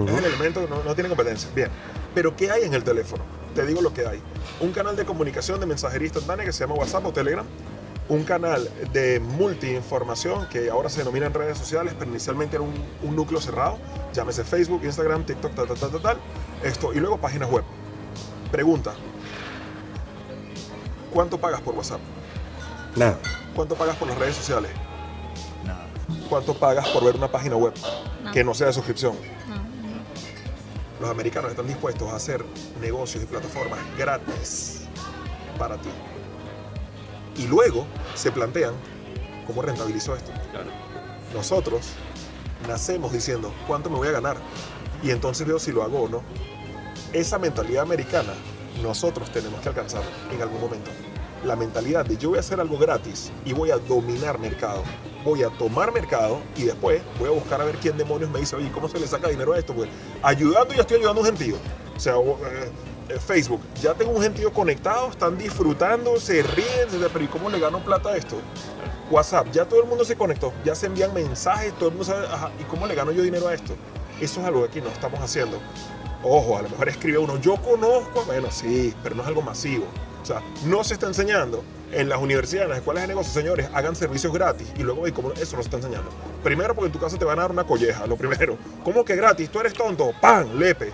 [0.06, 1.48] Es el elemento que no, no tiene competencia.
[1.54, 1.70] Bien.
[2.14, 3.24] Pero ¿qué hay en el teléfono?
[3.54, 4.20] Te digo lo que hay.
[4.60, 7.46] Un canal de comunicación de mensajería instantánea que se llama WhatsApp o Telegram.
[8.08, 12.72] Un canal de multiinformación que ahora se denomina en redes sociales, pero inicialmente era un,
[13.02, 13.78] un núcleo cerrado.
[14.12, 16.16] Llámese Facebook, Instagram, TikTok, tal, tal, tal, tal, tal.
[16.62, 16.92] Esto.
[16.92, 17.64] Y luego páginas web.
[18.52, 18.94] Pregunta.
[21.12, 22.00] ¿Cuánto pagas por WhatsApp?
[22.94, 23.18] Nada.
[23.54, 24.70] ¿Cuánto pagas por las redes sociales?
[25.64, 25.86] Nada.
[26.28, 27.72] ¿Cuánto pagas por ver una página web
[28.22, 28.30] No.
[28.32, 29.14] que no sea de suscripción?
[29.48, 29.56] No.
[31.00, 32.44] Los americanos están dispuestos a hacer
[32.80, 34.82] negocios y plataformas gratis
[35.58, 35.88] para ti.
[37.38, 38.74] Y luego se plantean,
[39.46, 40.32] ¿cómo rentabilizo esto?
[40.50, 40.70] Claro.
[41.34, 41.86] Nosotros
[42.68, 44.36] nacemos diciendo, ¿cuánto me voy a ganar?
[45.02, 46.22] Y entonces veo si lo hago o no.
[47.12, 48.32] Esa mentalidad americana
[48.82, 50.90] nosotros tenemos que alcanzar en algún momento.
[51.44, 54.82] La mentalidad de yo voy a hacer algo gratis y voy a dominar mercado.
[55.24, 58.56] Voy a tomar mercado y después voy a buscar a ver quién demonios me dice,
[58.56, 59.74] oye, ¿cómo se le saca dinero a esto?
[59.74, 59.88] Pues
[60.22, 61.56] ayudando ya estoy ayudando a un gentío.
[61.96, 62.70] O sea, eh,
[63.26, 67.58] Facebook, ya tengo un gentío conectado, están disfrutando, se ríen, se- pero ¿y cómo le
[67.58, 68.36] gano plata a esto?
[69.10, 72.26] WhatsApp, ya todo el mundo se conectó, ya se envían mensajes, todo el mundo sabe,
[72.60, 73.74] ¿y cómo le gano yo dinero a esto?
[74.20, 75.58] Eso es algo que aquí no estamos haciendo.
[76.22, 79.86] Ojo, a lo mejor escribe uno, yo conozco, bueno, sí, pero no es algo masivo.
[80.22, 83.68] O sea, no se está enseñando en las universidades, en las escuelas de negocios, señores,
[83.72, 84.66] hagan servicios gratis.
[84.76, 86.10] Y luego, ¿y cómo eso no se está enseñando?
[86.42, 88.58] Primero, porque en tu casa te van a dar una colleja, lo primero.
[88.82, 89.48] ¿Cómo que gratis?
[89.50, 90.12] Tú eres tonto.
[90.20, 90.58] ¡Pam!
[90.58, 90.92] Lepe.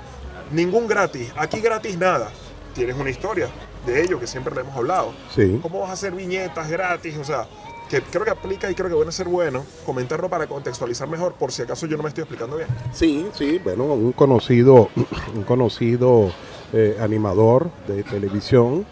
[0.52, 1.32] Ningún gratis.
[1.36, 2.30] Aquí gratis nada.
[2.74, 3.48] Tienes una historia
[3.86, 5.12] de ello que siempre le hemos hablado.
[5.34, 5.58] Sí.
[5.62, 7.16] ¿Cómo vas a hacer viñetas gratis?
[7.18, 7.46] O sea,
[7.88, 11.52] que creo que aplica y creo que bueno ser bueno comentarlo para contextualizar mejor por
[11.52, 12.68] si acaso yo no me estoy explicando bien.
[12.92, 14.88] Sí, sí, bueno, un conocido,
[15.34, 16.32] un conocido
[16.72, 18.86] eh, animador de televisión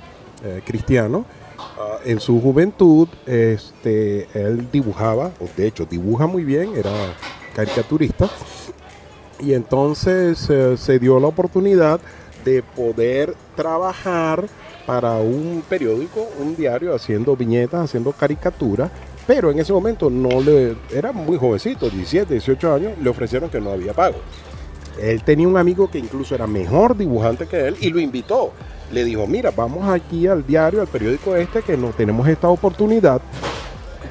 [0.45, 1.25] eh, cristiano.
[1.59, 6.93] ah, en su juventud, este, él dibujaba, o de hecho dibuja muy bien, era
[7.55, 8.29] caricaturista,
[9.41, 12.01] y entonces eh, se dio la oportunidad
[12.45, 14.45] de poder trabajar
[14.87, 18.91] para un periódico, un diario, haciendo viñetas, haciendo caricaturas,
[19.27, 23.61] pero en ese momento no le, era muy jovencito, 17, 18 años, le ofrecieron que
[23.61, 24.17] no había pago.
[25.01, 28.53] Él tenía un amigo que incluso era mejor dibujante que él y lo invitó.
[28.93, 33.21] Le dijo, mira, vamos aquí al diario, al periódico este, que no tenemos esta oportunidad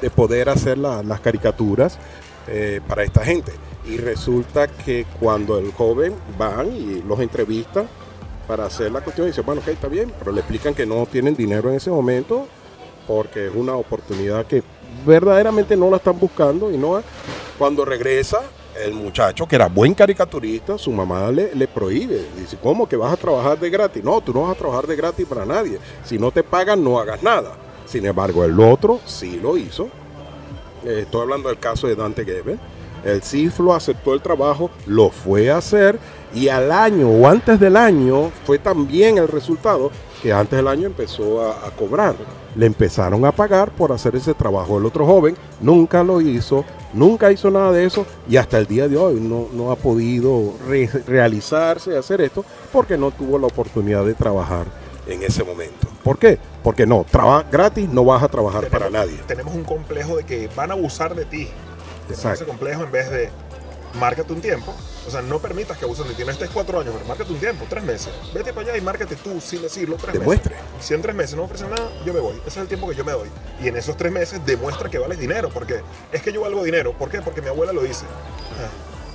[0.00, 1.98] de poder hacer la- las caricaturas
[2.46, 3.52] eh, para esta gente.
[3.84, 7.88] Y resulta que cuando el joven van y los entrevistan
[8.46, 11.34] para hacer la cuestión, dice, bueno, ok, está bien, pero le explican que no tienen
[11.34, 12.46] dinero en ese momento
[13.06, 14.62] porque es una oportunidad que
[15.06, 17.02] verdaderamente no la están buscando y no
[17.58, 18.40] cuando regresa
[18.84, 23.12] el muchacho que era buen caricaturista, su mamá le, le prohíbe, dice, ¿cómo que vas
[23.12, 24.02] a trabajar de gratis?
[24.02, 26.98] No, tú no vas a trabajar de gratis para nadie, si no te pagan no
[26.98, 27.56] hagas nada.
[27.86, 29.88] Sin embargo, el otro sí lo hizo,
[30.84, 32.58] Eh, estoy hablando del caso de Dante Gebel,
[33.04, 35.98] el CIFLO aceptó el trabajo, lo fue a hacer
[36.34, 39.90] y al año o antes del año fue también el resultado
[40.22, 42.14] que antes del año empezó a, cobrar.
[42.54, 44.76] Le empezaron a pagar por hacer ese trabajo.
[44.76, 48.86] El otro joven nunca lo hizo, nunca hizo nada de eso y hasta el día
[48.86, 54.04] de hoy no, no ha podido re- realizarse, hacer esto, porque no tuvo la oportunidad
[54.04, 54.66] de trabajar
[55.12, 55.88] en ese momento.
[56.04, 56.38] ¿Por qué?
[56.62, 57.04] Porque no,
[57.50, 59.18] gratis no vas a trabajar para nadie.
[59.26, 61.48] Tenemos un complejo de que van a abusar de ti.
[62.08, 62.42] Exacto.
[62.42, 63.30] Ese complejo en vez de
[63.98, 64.74] márcate un tiempo.
[65.06, 66.24] O sea, no permitas que abusen de ti.
[66.24, 68.12] No estés cuatro años, pero márcate un tiempo, tres meses.
[68.34, 70.54] Vete para allá y márcate tú sin decirlo tres Demuestre.
[70.54, 70.68] meses.
[70.80, 72.36] Si en tres meses no ofrecen nada, yo me voy.
[72.38, 73.28] Ese es el tiempo que yo me doy.
[73.62, 75.48] Y en esos tres meses demuestra que vales dinero.
[75.52, 75.80] Porque
[76.12, 76.92] es que yo valgo dinero.
[76.92, 77.20] ¿Por qué?
[77.22, 78.04] Porque mi abuela lo dice.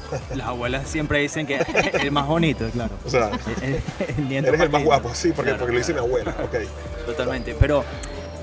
[0.35, 1.59] Las abuelas siempre dicen que
[2.01, 2.95] el más bonito, claro.
[3.05, 3.81] O sea, El-
[4.17, 5.11] el nieto eres el más guapo.
[5.13, 6.35] Sí, porque, Claro, porque lo dice mi abuela.
[6.43, 6.55] Ok.
[7.05, 7.83] Totalmente, pero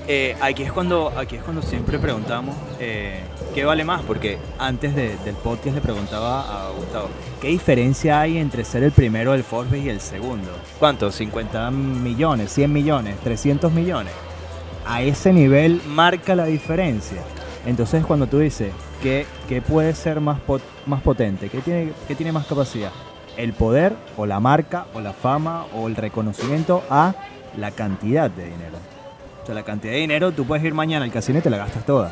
[0.07, 3.21] eh, aquí, es cuando, aquí es cuando siempre preguntamos eh,
[3.55, 7.09] qué vale más, porque antes de- del podcast le preguntaba a Gustavo,
[7.41, 10.49] ¿qué diferencia hay entre ser el primero del Forbes y el segundo?
[10.79, 11.09] ¿Cuánto?
[11.11, 12.57] ¿50 millones?
[12.57, 13.15] ¿100 millones?
[13.25, 14.11] ¿300 millones?
[14.85, 17.21] A ese nivel marca la diferencia.
[17.65, 18.71] Entonces cuando tú dices,
[19.01, 21.49] ¿qué, qué puede ser más, pot- más potente?
[21.49, 22.91] ¿Qué tiene, ¿Qué tiene más capacidad?
[23.37, 27.15] ¿El poder o la marca o la fama o el reconocimiento a
[27.57, 28.77] la cantidad de dinero?
[29.41, 31.57] O sea, la cantidad de dinero, tú puedes ir mañana al casino y te la
[31.57, 32.11] gastas toda.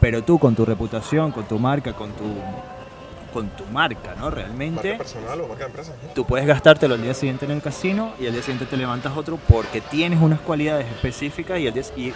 [0.00, 2.24] Pero tú con tu reputación, con tu marca, con tu,
[3.32, 4.24] con tu marca, ¿no?
[4.24, 5.92] Marca Realmente personal o marca de empresa.
[6.02, 6.10] ¿no?
[6.14, 9.16] tú puedes gastártelo el día siguiente en el casino y al día siguiente te levantas
[9.16, 12.12] otro porque tienes unas cualidades específicas y el día y,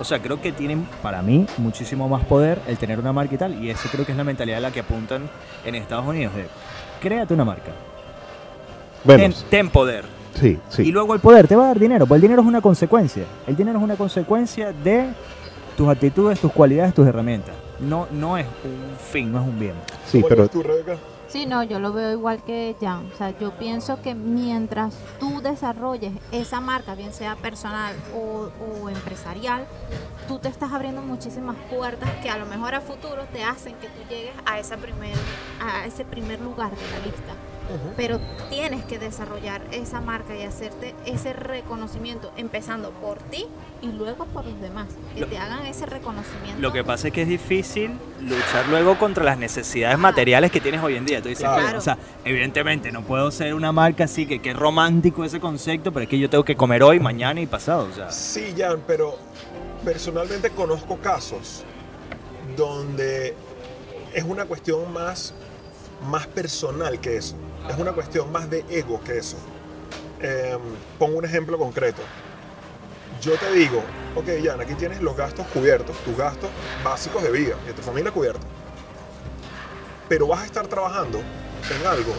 [0.00, 3.38] o sea, creo que tienen para mí muchísimo más poder el tener una marca y
[3.38, 5.28] tal y eso creo que es la mentalidad a la que apuntan
[5.64, 6.46] en Estados Unidos de
[7.00, 7.72] créate una marca,
[9.04, 10.04] Bueno, ten, ten poder
[10.40, 10.82] sí, sí.
[10.82, 13.24] y luego el poder te va a dar dinero, pues el dinero es una consecuencia,
[13.46, 15.08] el dinero es una consecuencia de
[15.76, 17.54] tus actitudes, tus cualidades, tus herramientas.
[17.80, 19.72] No, no es un fin, no es un bien.
[20.06, 20.96] Sí, ¿Cómo lo pero ves tú, Rebeca?
[21.32, 23.10] Sí, no, yo lo veo igual que Jan.
[23.10, 29.66] O sea, yo pienso que mientras tú desarrolles esa marca, bien sea personal o, empresarial,
[30.28, 33.86] tú te estás abriendo muchísimas puertas que a lo mejor a futuro te hacen que
[33.86, 35.16] tú llegues a, esa primer,
[35.58, 37.51] a ese primer lugar de la lista.
[37.96, 38.20] Pero
[38.50, 43.46] tienes que desarrollar esa marca y hacerte ese reconocimiento, empezando por ti
[43.80, 46.60] y luego por los demás, que Lo- te hagan ese reconocimiento.
[46.60, 50.82] Lo que pasa es que es difícil luchar luego contra las necesidades materiales que tienes
[50.82, 51.22] hoy en día.
[51.22, 51.64] Tú dices, Claro.
[51.66, 55.92] "Coño, o sea, evidentemente no puedo ser una marca así que qué romántico ese concepto,
[55.92, 57.88] pero es que yo tengo que comer hoy, mañana y pasado.
[57.90, 59.16] O sea, Sí, Jan, pero
[59.84, 61.64] personalmente conozco casos
[62.56, 63.34] donde
[64.14, 65.34] es una cuestión más,
[66.08, 67.34] más personal que eso.
[67.68, 69.36] Es una cuestión más de ego que eso.
[70.20, 70.60] Em,
[70.98, 72.02] pongo un ejemplo concreto.
[73.20, 73.82] Yo te digo,
[74.16, 76.50] ok, Jan, aquí tienes los gastos cubiertos, tus gastos
[76.84, 78.44] básicos de vida, de tu familia cubiertos.
[80.08, 82.12] Pero vas a estar trabajando en algo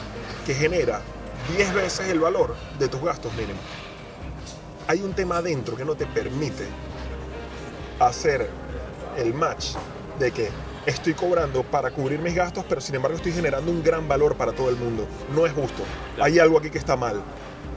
[0.46, 1.02] que genera
[1.56, 3.62] 10 veces el valor de tus gastos mínimos.
[4.88, 6.68] Hay un tema adentro que no te permite
[8.00, 8.50] hacer
[9.18, 9.76] el match
[10.20, 10.50] de que
[10.86, 14.52] estoy cobrando para cubrir mis gastos, pero sin embargo estoy generando un gran valor para
[14.54, 15.08] todo el mundo.
[15.36, 15.84] No es justo.
[16.22, 17.22] Hay algo aquí que está mal.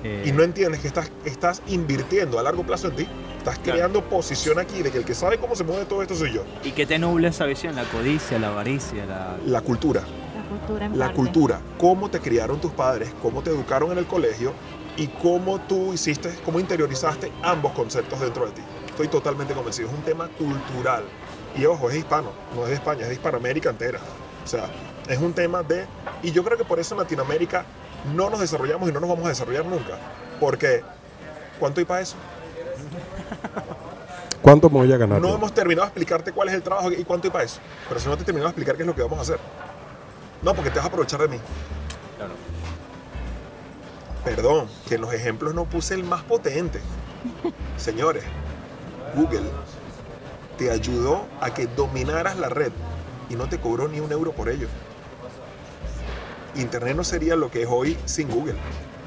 [0.04, 3.08] Eh, Y no entiendes que estás, estás invirtiendo a largo plazo en ti.
[3.38, 3.78] Estás Claro.
[3.78, 6.42] creando posición aquí de que el que sabe cómo se mueve todo esto soy yo.
[6.64, 7.74] ¿Y qué te nubla esa visión?
[7.76, 9.36] La codicia, la avaricia, la...
[9.46, 10.02] La cultura.
[10.34, 11.16] La cultura en La parte.
[11.16, 11.60] cultura.
[11.78, 14.52] Cómo te criaron tus padres, cómo te educaron en el colegio
[14.96, 18.62] y cómo tú hiciste, cómo interiorizaste ambos conceptos dentro de ti.
[18.88, 19.88] Estoy totalmente convencido.
[19.88, 21.04] Es un tema cultural.
[21.56, 23.98] Y ojo, es hispano, no es de España, es de Hispanoamérica entera.
[24.44, 24.66] O sea,
[25.08, 25.86] es un tema de...
[26.22, 27.64] Y yo creo que por eso en Latinoamérica
[28.14, 29.98] no nos desarrollamos y no nos vamos a desarrollar nunca.
[30.38, 30.82] Porque,
[31.58, 32.16] ¿cuánto hay para eso?
[34.42, 35.20] ¿Cuánto me voy a ganar?
[35.20, 37.58] No hemos terminado de explicarte cuál es el trabajo y cuánto hay para eso.
[37.88, 39.38] Pero si no te he terminado de explicar qué es lo que vamos a hacer.
[40.42, 41.38] No, porque te vas a aprovechar de mí.
[42.16, 42.34] Claro.
[44.24, 46.80] Perdón, que en los ejemplos no puse el más potente.
[47.76, 48.24] Señores,
[49.14, 49.50] Google
[50.58, 52.72] te ayudó a que dominaras la red
[53.28, 54.68] y no te cobró ni un euro por ello.
[56.54, 58.56] Internet no sería lo que es hoy sin Google.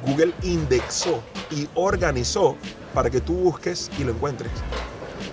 [0.05, 2.55] Google indexó y organizó
[2.93, 4.51] para que tú busques y lo encuentres.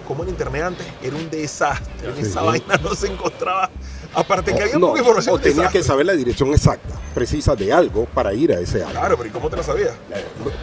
[0.09, 2.09] Como en Internet antes era un desastre.
[2.09, 2.23] En Sí.
[2.23, 3.71] esa vaina no se encontraba.
[4.17, 5.35] Aparte que había no, poca información.
[5.35, 8.91] o tenías que saber la dirección exacta, precisa de algo para ir a ese algo.
[8.93, 9.93] Claro, pero ¿y cómo te la sabías?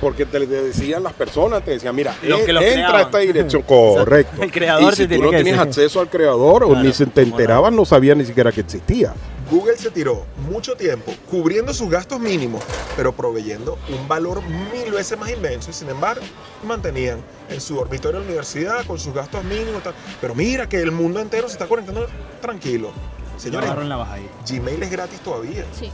[0.02, 3.18] Porque te decían las personas, te decían, mira, Los eh, que los entra a esta
[3.20, 4.42] dirección, correcto.
[4.42, 5.70] El creador y si te tú tiene no tenías decir.
[5.84, 9.14] acceso al creador o ni se te enterabas, no sabías ni siquiera que existía.
[9.52, 12.64] Google se tiró mucho tiempo cubriendo sus gastos mínimos,
[12.96, 16.24] pero proveyendo un valor mil veces más inmenso y sin embargo
[16.66, 19.84] mantenían en su dormitorio de la universidad con sus gastos mínimos.
[19.84, 19.94] tal.
[20.22, 22.08] Pero mira que el mundo entero se está conectando
[22.42, 22.92] tranquilo.
[23.38, 24.32] Señores, Agarraron la bajadita.
[24.50, 25.66] Gmail es gratis todavía.
[25.78, 25.90] Sí.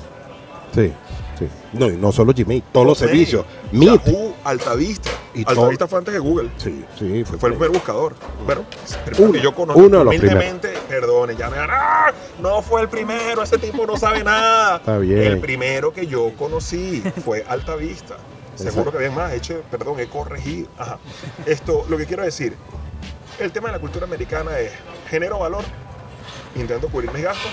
[0.73, 0.93] Sí,
[1.39, 1.47] sí.
[1.73, 3.43] No, y no solo Gmail, todos los servicios.
[3.71, 4.03] Meet.
[4.05, 5.09] Yahoo, Altavista.
[5.33, 6.49] Y Altavista fue antes de Google.
[6.57, 7.23] Sí, sí.
[7.23, 8.13] Fue el primer buscador.
[8.45, 8.65] Bueno,
[9.05, 9.81] primero Uno, que yo conozco.
[9.81, 13.85] uno de los humildemente, Perdone, ya me van, "Ah, No fue el primero, ese tipo
[13.87, 14.77] no sabe nada.
[14.77, 15.19] Está bien.
[15.23, 18.17] El primero que yo conocí fue Alta Vista.
[18.55, 19.33] Seguro que había más.
[19.33, 20.67] Hecho, perdón, he corregido.
[20.77, 20.99] Ajá.
[21.45, 22.55] Esto, lo que quiero decir,
[23.39, 24.71] el tema de la cultura americana es
[25.09, 25.63] genero valor,
[26.55, 27.51] intento cubrir mis gastos,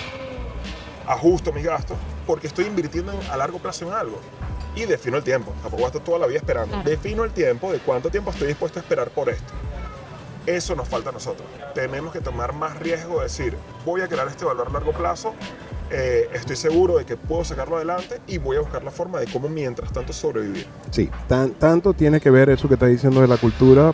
[1.07, 4.19] ajusto mis gastos, porque estoy invirtiendo en- a largo plazo en algo.
[4.75, 5.51] Y defino el tiempo.
[5.61, 6.73] Tampoco voy a estar toda la vida esperando.
[6.73, 6.89] Claro.
[6.89, 9.53] Defino el tiempo de cuánto tiempo estoy dispuesto a esperar por esto.
[10.45, 11.47] Eso nos falta a nosotros.
[11.73, 15.33] Tenemos que tomar más riesgo de decir, voy a crear este valor a largo plazo,
[15.89, 19.25] eh, estoy seguro de que puedo sacarlo adelante y voy a buscar la forma de
[19.27, 20.67] cómo mientras tanto sobrevivir.
[20.91, 23.93] Sí, tan- tanto tiene que ver eso que está diciendo de la cultura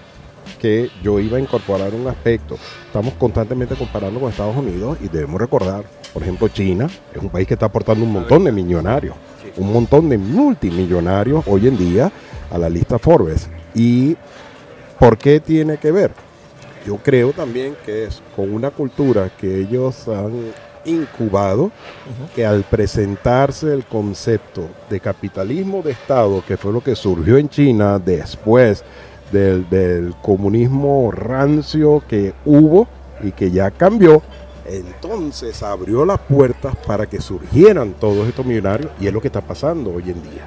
[0.60, 2.58] que yo iba a incorporar un aspecto.
[2.86, 7.48] Estamos constantemente comparando con Estados Unidos y debemos recordar, por ejemplo, China es un país
[7.48, 9.16] que está aportando un montón de millonarios,
[9.58, 12.12] un montón de multimillonarios hoy en día
[12.52, 13.50] a la lista Forbes.
[13.74, 14.16] ¿Y
[15.00, 16.12] por qué tiene que ver?
[16.86, 20.52] Yo creo también que es con una cultura que ellos han
[20.86, 21.72] incubado,
[22.36, 27.50] que al presentarse el concepto de capitalismo de Estado, que fue lo que surgió en
[27.50, 28.84] China después
[29.34, 32.88] del, comunismo rancio que hubo
[33.22, 34.22] y que ya cambió,
[34.66, 39.42] entonces abrió las puertas para que surgieran todos estos millonarios y es lo que está
[39.42, 40.46] pasando hoy en día.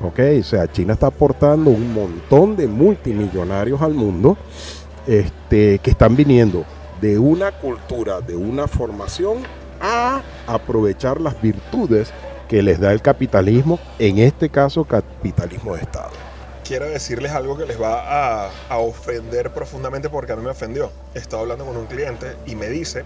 [0.00, 4.36] Ok, o sea, China está aportando un montón de multimillonarios al mundo
[5.06, 6.64] este, que están viniendo
[7.00, 9.38] de una cultura, de una formación,
[9.80, 12.12] a aprovechar las virtudes
[12.48, 16.25] que les da el capitalismo, en este caso capitalismo de Estado.
[16.66, 20.90] Quiero decirles algo que les va a, ofender profundamente porque a mí me ofendió.
[21.14, 23.04] Estaba hablando con un cliente y me dice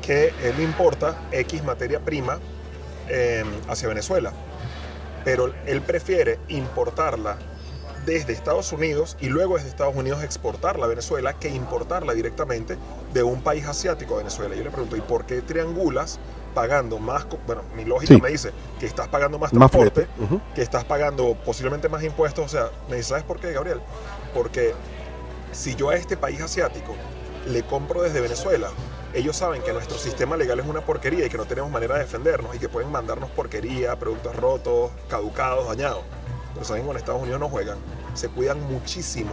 [0.00, 2.38] que él importa X materia prima
[3.10, 4.32] eh, hacia Venezuela,
[5.22, 7.36] pero él prefiere importarla
[8.06, 12.78] desde Estados Unidos y luego desde Estados Unidos exportarla a Venezuela que importarla directamente
[13.12, 14.54] de un país asiático a Venezuela.
[14.54, 16.18] Yo le pregunto, ¿y por qué triangulas
[16.58, 17.24] pagando más?
[17.46, 18.20] Bueno, mi lógica Sí.
[18.20, 18.50] me dice
[18.80, 20.24] que estás pagando más Más transporte, flete.
[20.24, 20.40] ujú.
[20.56, 22.44] que estás pagando posiblemente más impuestos.
[22.46, 23.80] O sea, me dice, ¿sabes por qué, Gabriel?
[24.34, 24.74] Porque
[25.52, 26.94] si yo a este país asiático
[27.46, 28.70] le compro desde Venezuela,
[29.14, 32.00] ellos saben que nuestro sistema legal es una porquería y que no tenemos manera de
[32.00, 36.02] defendernos y que pueden mandarnos porquería, productos rotos, caducados, dañados.
[36.58, 37.78] Pero saben con Estados Unidos no juegan.
[38.14, 39.30] Se cuidan muchísimo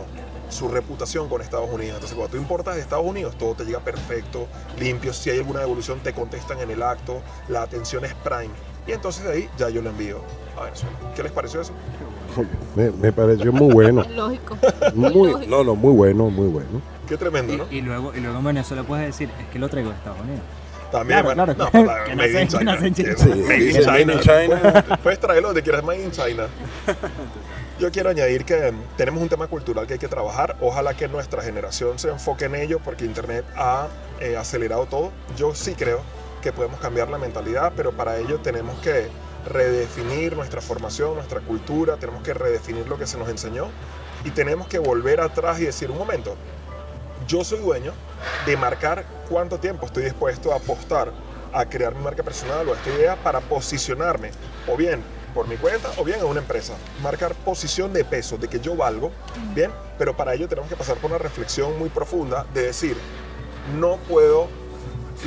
[0.50, 1.96] su reputación con Estados Unidos.
[1.96, 4.46] Entonces, cuando tú importas de Estados Unidos, todo te llega perfecto,
[4.80, 5.12] limpio.
[5.12, 7.24] Si hay alguna devolución, te contestan en el acto.
[7.48, 8.54] La atención es prime.
[8.86, 10.20] Y entonces de ahí ya yo lo envío
[10.56, 10.96] a Venezuela.
[11.16, 11.74] ¿Qué les pareció eso?
[12.76, 14.06] Me, me pareció muy bueno.
[14.08, 14.56] Lógico.
[14.94, 16.80] Muy, no, no, muy bueno, muy bueno.
[17.08, 17.66] Qué tremendo, Y, ¿no?
[17.72, 20.42] y luego, y luego en Venezuela puedes decir, es que lo traigo de Estados Unidos.
[20.92, 22.74] También, claro, bueno, claro, no, pues, que made nace- in China.
[22.76, 23.14] nace en China.
[23.18, 25.00] Sí, made in dice Made in China.
[25.04, 26.48] Puedes- traerlo donde quieras, made in China.
[27.80, 30.56] Yo quiero añadir que tenemos un tema cultural que hay que trabajar.
[30.62, 33.88] Ojalá que nuestra generación se enfoque en ello porque Internet ha
[34.22, 35.12] eh, acelerado todo.
[35.36, 36.00] Yo sí creo
[36.42, 39.08] que podemos cambiar la mentalidad, pero para ello tenemos que
[39.52, 43.68] redefinir nuestra formación, nuestra cultura, tenemos que redefinir lo que se nos enseñó
[44.24, 46.36] y tenemos que volver atrás y decir, un momento,
[47.28, 47.94] yo soy dueño
[48.46, 51.12] de marcar cuánto tiempo estoy dispuesto a apostar
[51.54, 54.32] a crear mi marca personal o esta idea para posicionarme,
[54.68, 55.02] o bien
[55.34, 56.74] por mi cuenta o bien en una empresa.
[57.02, 59.12] Marcar posición de peso, de que yo valgo,
[59.54, 62.98] bien, pero para ello tenemos que pasar por una reflexión muy profunda de decir,
[63.80, 64.48] no puedo,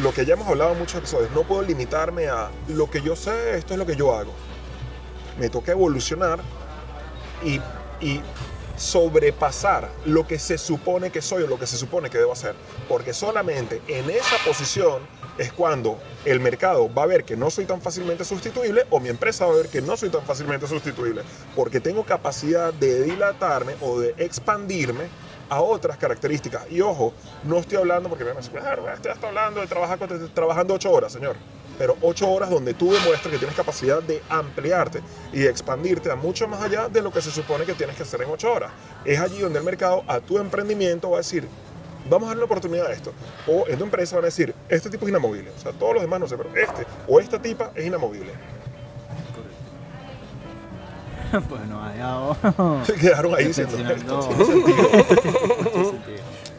[0.03, 3.17] lo que ya hemos hablado en muchos episodios, no puedo limitarme a lo que yo
[3.17, 4.33] sé, esto es lo que yo hago.
[5.39, 6.41] Me toca evolucionar
[7.45, 7.61] y,
[8.05, 8.21] y
[8.79, 12.55] sobrepasar lo que se supone que soy o lo que se supone que debo hacer.
[12.89, 15.03] Porque solamente en esa posición
[15.37, 19.09] es cuando el mercado va a ver que no soy tan fácilmente sustituible o mi
[19.09, 21.22] empresa va a ver que no soy tan fácilmente sustituible.
[21.55, 25.05] Porque tengo capacidad de dilatarme o de expandirme
[25.49, 26.70] a otras características.
[26.70, 27.12] Y ojo,
[27.45, 29.99] no estoy hablando porque me van a decir, hablando de trabajar
[30.35, 31.37] trabajando ocho horas, señor.
[31.79, 35.01] Pero ocho horas donde tú demuestras que tienes capacidad de ampliarte
[35.33, 38.03] y de expandirte a mucho más allá de lo que se supone que tienes que
[38.03, 38.72] hacer en ocho horas.
[39.05, 41.47] Es allí donde el mercado a tu emprendimiento va a decir,
[42.11, 43.12] vamos a darle la oportunidad a esto.
[43.47, 45.51] O en tu empresa van a decir, este tipo es inamovible.
[45.57, 48.33] O sea, todos los demás no sé, pero este o esta tipa es inamovible.
[51.31, 54.31] pues ha dejado Se quedaron ahí diciendo, reflexionando.
[54.31, 54.89] "Esto tiene sentido".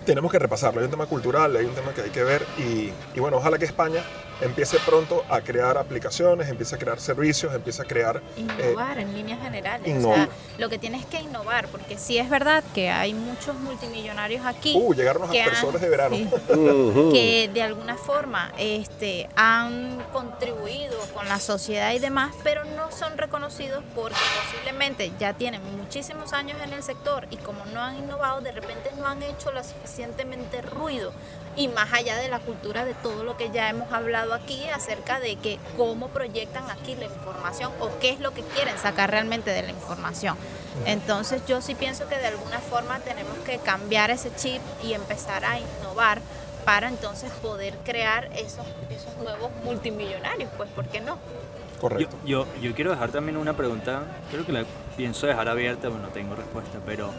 [0.10, 0.80] Tenemos que repasarlo.
[0.80, 3.60] Hay un tema cultural, hay un tema que hay que ver y, y bueno, ojalá
[3.60, 4.01] que España
[4.41, 8.18] empiece pronto a crear aplicaciones, empiece a crear servicios, empiece a crear...
[8.38, 9.86] eh, Innovar en líneas generales.
[9.86, 10.16] O innovar.
[10.16, 14.74] sea, lo que tienes que innovar, porque sí es verdad que hay muchos multimillonarios aquí.
[14.76, 16.16] uh, llegaron los aspersores de verano.
[16.16, 16.30] sí,
[17.14, 23.18] que de alguna forma este, han contribuido con la sociedad y demás, pero no son
[23.18, 28.39] reconocidos porque posiblemente ya tienen muchísimos años en el sector y como no han innovado,
[28.41, 29.60] de repente no han hecho lo
[30.00, 31.12] suficientemente ruido
[31.58, 35.20] y más allá de la cultura de todo lo que ya hemos hablado aquí acerca
[35.20, 39.52] de que cómo proyectan aquí la información o qué es lo que quieren sacar realmente
[39.52, 40.38] de la información.
[40.86, 45.43] Entonces yo sí pienso que de alguna forma tenemos que cambiar ese chip y empezar
[45.43, 46.22] a innovar
[46.64, 51.16] para entonces poder crear esos, esos nuevos multimillonarios, pues ¿por qué no?
[51.16, 52.16] Yo, Correcto.
[52.26, 56.10] yo, yo quiero dejar también una pregunta, creo que la pienso dejar abierta, pero no
[56.10, 57.10] tengo respuesta, pero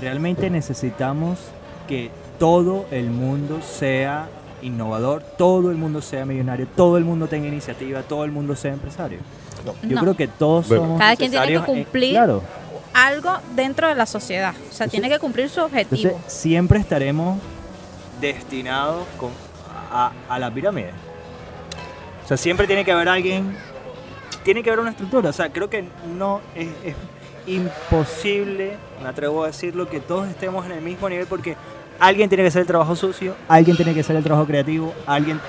[0.00, 1.38] ¿realmente necesitamos
[1.88, 2.10] que
[2.42, 4.26] todo el mundo sea
[4.62, 8.72] innovador, todo el mundo sea millonario, todo el mundo tenga iniciativa, todo el mundo sea
[8.72, 9.20] empresario?
[9.64, 9.74] No.
[9.88, 10.00] Yo No.
[10.00, 10.82] creo que todos Bueno.
[10.82, 12.42] somos Cada quien tiene que cumplir claro,
[12.94, 16.08] Algo dentro de la sociedad, o sea, tiene que cumplir su objetivo.
[16.14, 17.38] entonces siempre estaremos
[18.20, 19.30] destinados con-
[19.92, 20.90] a, a la pirámide.
[22.24, 23.56] O sea, siempre tiene que haber alguien,
[24.42, 25.30] tiene que haber una estructura.
[25.30, 25.84] O sea, creo que
[26.18, 26.96] no es, es
[27.46, 31.56] imposible, me atrevo a decirlo, que todos estemos en el mismo nivel porque
[32.02, 35.40] alguien tiene que hacer el trabajo sucio, alguien tiene que hacer el trabajo creativo, alguien...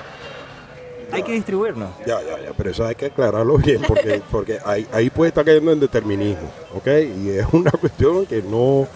[1.10, 1.90] Hay que distribuirnos.
[2.06, 5.44] Ya, ya, ya, pero eso hay que aclararlo bien porque, porque ahí, ahí puede estar
[5.44, 6.86] cayendo en determinismo, ¿ok?
[7.22, 8.86] Y es una cuestión que no,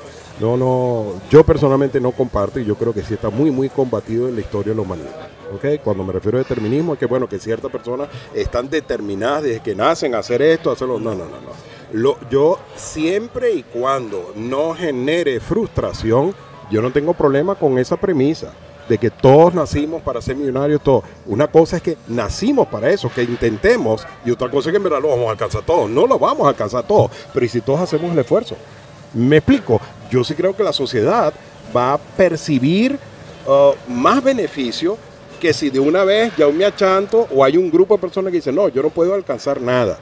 [0.41, 4.29] no, no, yo personalmente no comparto y yo creo que sí está muy, muy combatido
[4.29, 5.83] en la historia de la humanidad, ¿ok?
[5.83, 9.75] Cuando me refiero a determinismo es que, bueno, que ciertas personas están determinadas desde que
[9.75, 11.69] nacen a hacer esto, a hacerlo, no, no, no, no.
[11.93, 16.35] Lo, yo siempre y cuando no genere frustración,
[16.71, 18.53] yo no tengo problema con esa premisa
[18.89, 21.05] de que todos nacimos para ser millonarios, todos.
[21.27, 24.83] Una cosa es que nacimos para eso, que intentemos, y otra cosa es que en
[24.83, 25.91] verdad lo vamos a alcanzar todos.
[25.91, 28.57] No lo vamos a alcanzar todos, pero ¿y si todos hacemos el esfuerzo?
[29.13, 31.33] Me explico, yo sí creo que la sociedad
[31.77, 32.99] va a percibir
[33.47, 34.97] uh, más beneficio
[35.39, 38.39] que si de una vez ya me achanto o hay un grupo de personas que
[38.39, 39.99] dicen, no, yo no puedo alcanzar nada.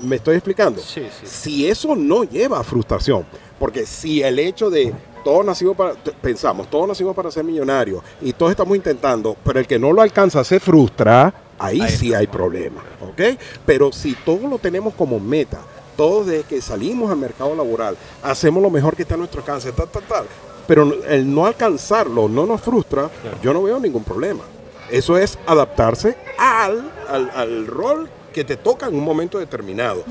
[0.00, 0.80] ¿Me estoy explicando?
[0.80, 1.26] Sí, sí.
[1.26, 3.26] Si eso no lleva a frustración,
[3.58, 8.32] porque si el hecho de todos nacimos para, pensamos, todos nacimos para ser millonarios y
[8.32, 12.26] todos estamos intentando, pero el que no lo alcanza se frustra, ahí, Ahí sí hay
[12.26, 13.38] problema, ¿ok?
[13.64, 15.60] Pero si todos lo tenemos como meta,
[15.96, 19.72] todos desde que salimos al mercado laboral, hacemos lo mejor que está a nuestro alcance,
[19.72, 20.24] tal, tal, tal,
[20.66, 23.10] pero el no alcanzarlo no nos frustra,
[23.42, 24.42] yo no veo ningún problema.
[24.90, 30.04] Eso es adaptarse al, al, al rol que te toca en un momento determinado.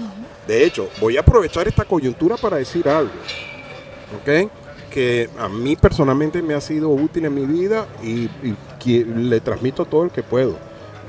[0.47, 3.13] De hecho, voy a aprovechar esta coyuntura para decir algo,
[4.21, 4.49] ¿ok?
[4.89, 8.29] Que a mí personalmente me ha sido útil en mi vida y,
[8.79, 10.57] que le transmito todo el que puedo.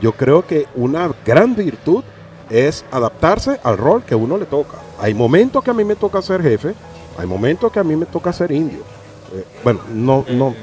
[0.00, 2.02] Yo creo que una gran virtud
[2.48, 4.78] es adaptarse al rol que uno le toca.
[4.98, 6.74] Hay momentos que a mí me toca ser jefe,
[7.16, 8.80] hay momentos que a mí me toca ser indio.
[9.32, 10.54] Eh, bueno, no, no,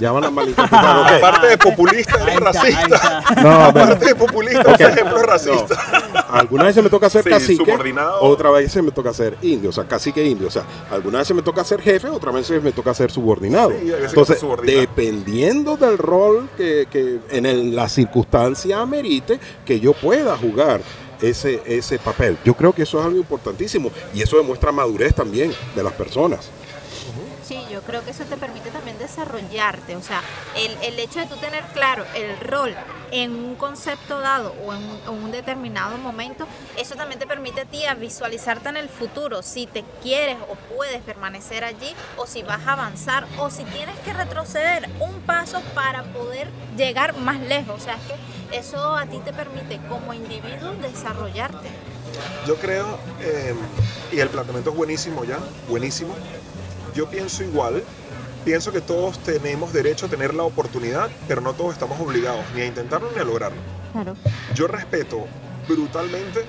[0.00, 0.98] ya van a malinterpretar.
[1.00, 1.12] ok.
[1.24, 3.22] Aparte de populista, eres racista.
[3.42, 4.80] No, Aparte de populista, Ok.
[4.80, 6.24] eres ejemplo racista.
[6.30, 8.20] Algunas veces me toca ser Sí, cacique, subordinado.
[8.22, 10.48] otras veces me toca ser indio, o sea, cacique indio.
[10.48, 13.70] O sea, algunas veces me toca ser jefe, otras veces me toca ser subordinado.
[13.70, 14.80] Sí, Entonces, subordinado.
[14.80, 20.80] dependiendo del rol que, que en el- la circunstancia amerite, que yo pueda jugar
[21.20, 22.38] ese, ese papel.
[22.44, 26.48] Yo creo que eso es algo importantísimo y eso demuestra madurez también de las personas.
[27.78, 29.94] Yo creo que eso te permite también desarrollarte.
[29.94, 30.20] O sea,
[30.56, 32.74] el, el hecho de tú tener claro el rol
[33.12, 37.84] en un concepto dado o en un determinado momento, eso también te permite a ti
[37.84, 42.66] a visualizarte en el futuro, si te quieres o puedes permanecer allí, o si vas
[42.66, 47.80] a avanzar, o si tienes que retroceder un paso para poder llegar más lejos.
[47.80, 51.68] O sea, es que eso a ti te permite como individuo desarrollarte.
[52.44, 53.54] Yo creo, eh,
[54.10, 56.16] y el planteamiento es buenísimo ya, buenísimo.
[56.98, 57.84] Yo pienso igual,
[58.44, 62.62] pienso que todos tenemos derecho a tener la oportunidad, pero no todos estamos obligados ni
[62.62, 63.58] a intentarlo ni a lograrlo.
[63.92, 64.16] Claro.
[64.52, 65.24] Yo respeto
[65.68, 66.44] brutalmente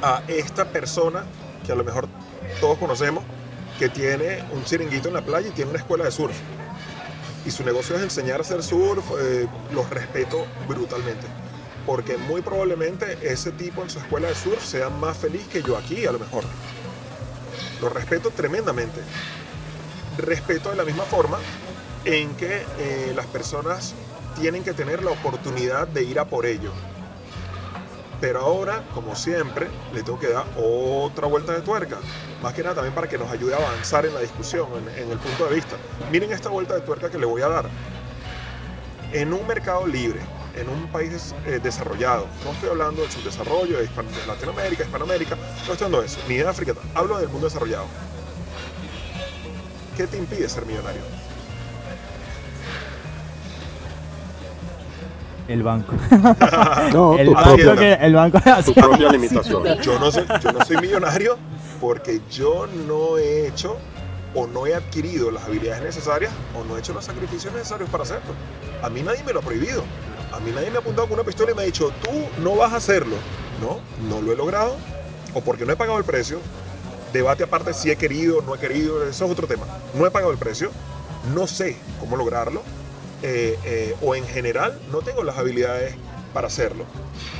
[0.00, 1.24] a esta persona
[1.66, 2.08] que a lo mejor
[2.58, 3.22] todos conocemos,
[3.78, 6.38] que tiene un chiringuito en la playa y tiene una escuela de surf.
[7.44, 11.26] Y su negocio es enseñar a hacer surf, eh, los respeto brutalmente.
[11.84, 15.76] Porque muy probablemente ese tipo en su escuela de surf sea más feliz que yo
[15.76, 16.44] aquí, a lo mejor.
[17.82, 19.02] Lo respeto tremendamente.
[20.20, 21.38] Respeto de la misma forma
[22.04, 23.94] en que eh, las personas
[24.38, 26.72] tienen que tener la oportunidad de ir a por ello.
[28.20, 31.98] Pero ahora, como siempre, le tengo que dar otra vuelta de tuerca.
[32.42, 35.18] Más que nada también para que nos ayude a avanzar en la discusión, en, el
[35.18, 35.76] punto de vista.
[36.10, 37.66] Miren esta vuelta de tuerca que le voy a dar.
[39.12, 40.20] En un mercado libre,
[40.54, 45.72] en un país eh, desarrollado, no estoy hablando del subdesarrollo, de, de Latinoamérica, Hispanoamérica, no
[45.72, 47.86] estoy hablando de eso, ni de África, hablo del mundo desarrollado.
[49.96, 51.02] ¿Qué te impide ser millonario?
[55.48, 55.94] El banco.
[56.92, 59.64] No, el, tu banco propia, que, el banco tu propia limitación.
[59.82, 61.36] Yo no, soy, yo no soy millonario
[61.80, 63.76] porque yo no he hecho
[64.34, 68.04] o no he adquirido las habilidades necesarias o no he hecho los sacrificios necesarios para
[68.04, 68.32] hacerlo.
[68.82, 69.82] A mí nadie me lo ha prohibido.
[70.32, 72.10] A mí nadie me ha apuntado con una pistola y me ha dicho, tú
[72.42, 73.16] no vas a hacerlo.
[73.60, 74.76] No, no lo he logrado
[75.34, 76.38] o porque no he pagado el precio.
[77.12, 79.66] Debate aparte si he querido, no he querido, eso es otro tema.
[79.94, 80.70] No he pagado el precio,
[81.34, 82.62] no sé cómo lograrlo
[83.22, 85.94] eh, eh, o en general no tengo las habilidades
[86.32, 86.84] para hacerlo.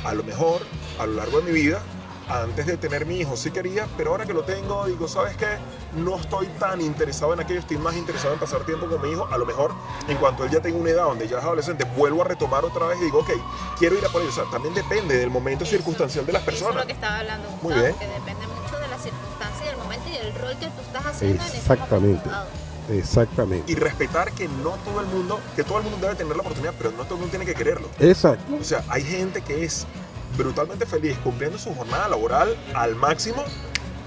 [0.03, 0.61] A lo mejor
[0.99, 1.81] a lo largo de mi vida,
[2.29, 5.47] antes de tener mi hijo sí quería, pero ahora que lo tengo digo, ¿sabes qué?
[5.95, 9.27] No estoy tan interesado en aquello, estoy más interesado en pasar tiempo con mi hijo.
[9.31, 9.71] A lo mejor
[10.07, 12.87] en cuanto él ya tenga una edad donde ya es adolescente, vuelvo a retomar otra
[12.87, 13.31] vez y digo, ok,
[13.79, 14.31] quiero ir a por ello.
[14.31, 16.81] O sea, también depende del momento circunstancial de las Eso es personas.
[16.83, 17.95] lo que estaba hablando Muy bien.
[17.95, 18.47] que depende
[19.61, 22.29] y del momento y del rol que tú estás haciendo en ese Exactamente.
[22.89, 23.71] Exactamente.
[23.71, 26.73] Y respetar que no todo el mundo, que todo el mundo debe tener la oportunidad,
[26.77, 27.87] pero no todo el mundo tiene que quererlo.
[27.99, 28.43] Exacto.
[28.59, 29.85] O sea, hay gente que es
[30.37, 33.43] brutalmente feliz cumpliendo su jornada laboral al máximo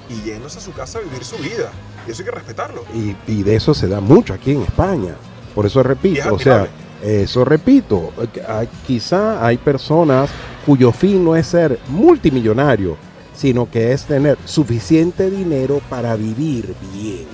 [0.09, 1.71] y yéndose a su casa a vivir su vida.
[2.07, 2.85] Y eso hay que respetarlo.
[2.93, 5.15] Y, y de eso se da mucho aquí en España.
[5.55, 6.67] Por eso es repito, o sea,
[7.03, 10.29] eso repito, eh, hay- quizá hay personas
[10.67, 12.97] cuyo fin no es ser multimillonario,
[13.35, 17.27] sino que es tener suficiente dinero para vivir bien,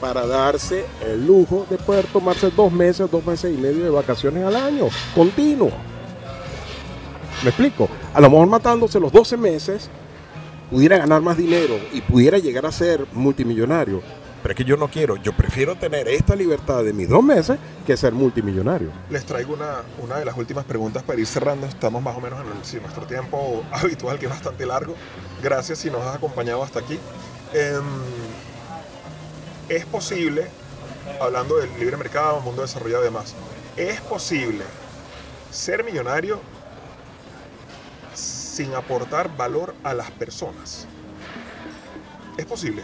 [0.00, 4.44] para darse el lujo de poder tomarse dos meses, dos meses y medio de vacaciones
[4.44, 5.70] al año, continuo.
[7.42, 7.88] ¿Me explico?
[8.14, 9.88] A lo mejor matándose los 12 meses,
[10.70, 14.02] pudiera ganar más dinero y pudiera llegar a ser multimillonario.
[14.48, 17.58] Pero es que yo no quiero, yo prefiero tener esta libertad de mis dos meses
[17.86, 18.90] que ser multimillonario.
[19.10, 21.66] Les traigo una, una de las últimas preguntas para ir cerrando.
[21.66, 24.94] Estamos más o menos en sí, nuestro tiempo habitual, que es bastante largo.
[25.42, 26.98] Gracias si nos has acompañado hasta aquí.
[27.52, 27.84] Em,
[29.68, 30.46] es posible,
[31.20, 33.34] hablando del libre mercado, mundo desarrollado y demás,
[33.76, 34.64] es posible
[35.50, 36.40] ser millonario
[38.14, 40.86] sin aportar valor a las personas.
[42.38, 42.82] Es posible.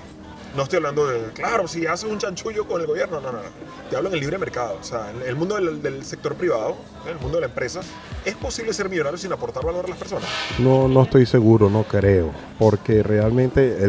[0.56, 3.48] No estoy hablando de, claro, si haces un chanchullo con el gobierno, no, no, no.
[3.90, 7.12] Te hablo en el libre mercado, o sea, en el mundo del, sector privado, en
[7.12, 7.80] el mundo de la empresa.
[8.24, 10.28] ¿Es posible ser millonario sin aportar valor a las personas?
[10.60, 13.82] No, no estoy seguro, no creo, porque realmente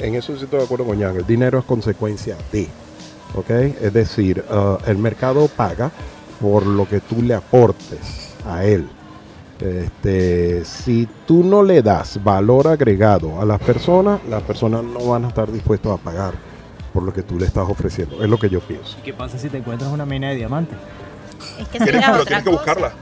[0.00, 2.68] en eso sí estoy de acuerdo con Jan, el dinero es consecuencia de,
[3.34, 3.50] ¿ok?
[3.80, 5.90] Es decir, ah, el mercado paga
[6.42, 8.86] por lo que tú le aportes a él.
[9.62, 15.24] Este, si tú no le das valor agregado a las personas, las personas no van
[15.24, 16.34] a estar dispuestas a pagar
[16.92, 18.22] por lo que tú le estás ofreciendo.
[18.22, 18.96] Es lo que yo pienso.
[19.04, 20.76] ¿Qué pasa si te encuentras una mina de diamantes?
[21.60, 22.92] Es que Tienes, pero tienes que buscarla.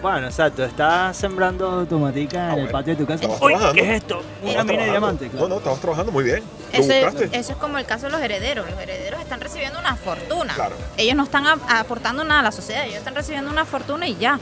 [0.00, 2.72] Bueno, exacto, estás sembrando tomatica en Ah, el bueno.
[2.72, 3.24] patio de tu casa.
[3.40, 3.54] Uy.
[3.72, 4.20] ¿qué es esto?
[4.42, 4.90] Una mina de trabajando.
[4.90, 5.34] diamantes.
[5.34, 6.42] No, no, estabas trabajando muy bien.
[6.72, 8.68] Eso eso es como el caso de los herederos.
[8.68, 10.54] Los herederos están recibiendo una fortuna.
[10.54, 10.74] Claro.
[10.96, 14.16] Ellos no están a- aportando nada a la sociedad, ellos están recibiendo una fortuna y
[14.16, 14.40] ya.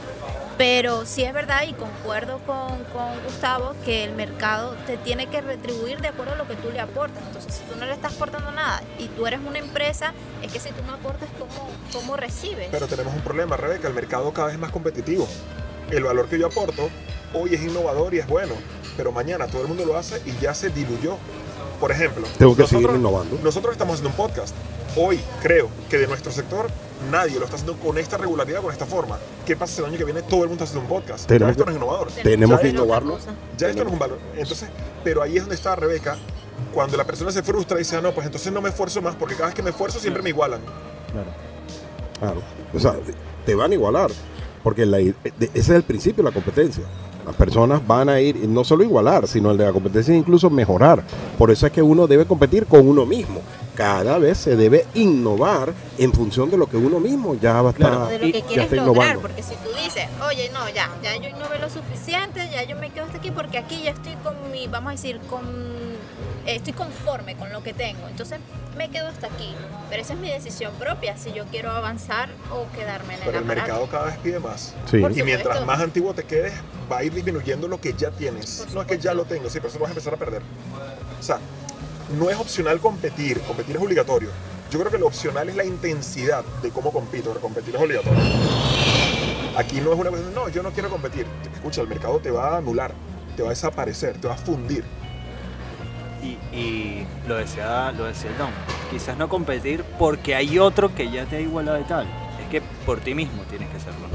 [0.61, 5.41] Pero sí es verdad y concuerdo con, con Gustavo que el mercado te tiene que
[5.41, 7.23] retribuir de acuerdo a lo que tú le aportas.
[7.25, 10.59] Entonces, si tú no le estás aportando nada y tú eres una empresa, es que
[10.59, 12.67] si tú no aportas, ¿cómo, cómo recibes?
[12.69, 13.87] Pero tenemos un problema, Rebeca.
[13.87, 15.27] El mercado cada vez es más competitivo.
[15.89, 16.91] El valor que yo aporto
[17.33, 18.53] hoy es innovador y es bueno,
[18.95, 21.17] pero mañana todo el mundo lo hace y ya se diluyó.
[21.81, 23.37] Por ejemplo, Tengo que seguir innovando.
[23.43, 24.55] Nosotros estamos haciendo un podcast.
[24.95, 26.67] Hoy creo que de nuestro sector
[27.11, 29.17] nadie lo está haciendo con esta regularidad, con esta forma.
[29.45, 31.23] ¿Qué pasa si el año que viene todo el mundo está haciendo un podcast?
[31.23, 32.07] Ya Tenemos esto que- no es innovador.
[32.23, 33.17] Tenemos Ya que innovarlo.
[33.57, 34.19] Ya esto no es un valor.
[34.37, 34.69] Entonces,
[35.03, 36.17] pero ahí es donde está Rebeca.
[36.73, 39.15] Cuando la persona se frustra y dice, ah, no, pues entonces no me esfuerzo más,
[39.15, 40.61] porque cada vez que me esfuerzo siempre me igualan.
[41.11, 41.31] Claro.
[42.19, 42.41] Claro.
[42.73, 42.95] O sea,
[43.45, 44.11] te van a igualar.
[44.63, 45.15] Porque la ese
[45.55, 46.83] es el principio de la competencia.
[47.25, 51.03] Las personas van a ir, no solo igualar, sino el de la competencia incluso mejorar.
[51.37, 53.41] Por eso es que uno debe competir con uno mismo.
[53.75, 57.71] Cada vez se debe innovar en función de lo que uno mismo ya va a
[57.71, 58.05] estar, Claro.
[58.07, 59.21] de lo ya está lograr, innovando.
[59.21, 62.89] porque si tú dices, oye, no, ya, ya yo innové lo suficiente, ya yo me
[62.89, 65.41] quedo hasta aquí porque aquí ya estoy con mi, vamos a decir, con,
[66.45, 68.39] estoy conforme con lo que tengo, entonces
[68.77, 69.53] me quedo hasta aquí,
[69.89, 73.35] pero esa es mi decisión propia, si yo quiero avanzar o quedarme en Pero el
[73.37, 73.67] el aparato.
[73.67, 74.73] mercado cada vez pide más.
[74.89, 74.97] Sí.
[74.97, 76.53] Y mientras más antiguo te quedes,
[76.91, 78.65] va a ir disminuyendo lo que ya tienes.
[78.73, 80.41] No es que ya lo tengo, sí, pero eso lo vas a empezar a perder.
[81.19, 81.39] O sea,
[82.17, 84.29] no es opcional competir, competir es obligatorio.
[84.71, 88.21] Yo creo que lo opcional es la intensidad de cómo compito, pero competir es obligatorio.
[89.57, 91.27] Aquí no es una cuestión, no, yo no quiero competir.
[91.53, 92.93] Escucha, el mercado te va a anular,
[93.35, 94.85] te va a desaparecer, te va a fundir.
[96.23, 98.51] Y, lo decía, lo decía Don,
[98.91, 102.05] quizás no competir porque hay otro que ya te ha igualado y tal.
[102.41, 104.07] Es que por ti mismo tienes que hacerlo.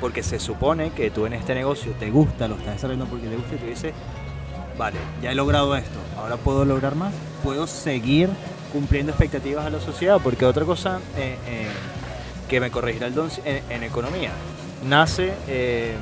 [0.00, 3.36] Porque se supone que tú en este negocio te gusta, lo estás desarrollando porque te
[3.36, 3.92] gusta y tú dices,
[4.78, 7.12] vale, ya he logrado esto, ahora puedo lograr más,
[7.44, 8.30] puedo seguir
[8.72, 11.68] cumpliendo expectativas a la sociedad, porque otra cosa eh, eh,
[12.48, 14.30] que me corregirá el Don en, en economía,
[14.84, 15.34] nace...
[15.46, 15.94] eh,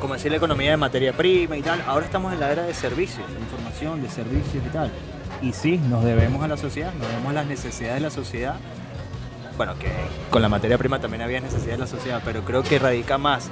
[0.00, 2.74] como decir la economía de materia prima y tal, ahora estamos en la era de
[2.74, 4.90] servicios, de información, de servicios y tal.
[5.42, 8.56] Y sí, nos debemos a la sociedad, nos debemos a las necesidades de la sociedad.
[9.56, 9.88] Bueno, que
[10.30, 13.48] con la materia prima también había necesidades de la sociedad, pero creo que radica más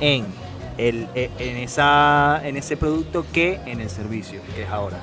[0.00, 0.26] en,
[0.78, 5.00] el, e- en, esa, en ese producto que en el servicio, que es ahora.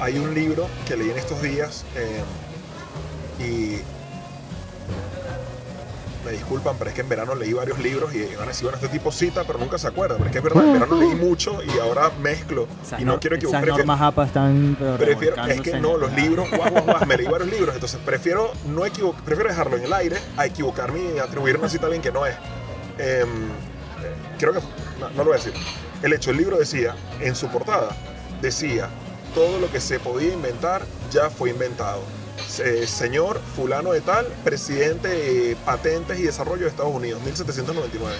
[0.00, 2.22] Hay un libro que leí en estos días eh,
[3.42, 3.80] y
[6.26, 8.76] me disculpan, pero es que en verano leí varios libros y van a decir, bueno,
[8.76, 10.16] este tipo cita, pero nunca se acuerda.
[10.16, 13.14] Pero es que es verdad, en verano leí mucho y ahora mezclo Esas y no
[13.14, 13.78] nor- quiero esas equivocarme.
[13.78, 17.48] normas APA están Prefiero, es que no, los libros, guau, guau, guau, me leí varios
[17.50, 18.82] libros, entonces prefiero no
[19.24, 22.26] prefiero dejarlo en el aire a equivocarme y atribuir una cita a alguien que no
[22.26, 22.34] es.
[22.98, 24.60] Em, eh, creo que,
[25.00, 25.52] no, no lo voy a decir.
[26.02, 27.88] El hecho, el libro decía, en su portada,
[28.42, 28.88] decía,
[29.34, 32.00] todo lo que se podía inventar ya fue inventado.
[32.48, 38.16] Se- señor fulano de tal, presidente de patentes y desarrollo de Estados Unidos, 1799.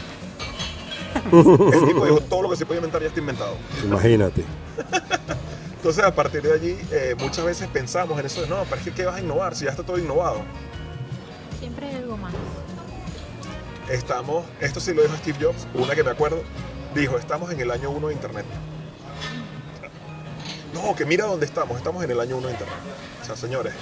[1.77, 3.57] El tipo dijo, todo lo que se puede inventar ya está inventado.
[3.85, 4.45] Imagínate.
[5.77, 8.83] Entonces, a partir de allí, eh, muchas veces pensamos en eso de, no, pero es
[8.83, 10.41] que ¿qué vas a innovar si ya está todo innovado?
[11.61, 12.33] Siempre hay algo más.
[13.89, 16.43] Estamos, esto sí lo dijo Steve Jobs, una que me acuerdo,
[16.95, 18.45] dijo, estamos en el año 1 de Internet.
[20.83, 22.77] No, que mira dónde estamos, estamos en el año 1 de Internet.
[23.23, 23.73] O sea, señores,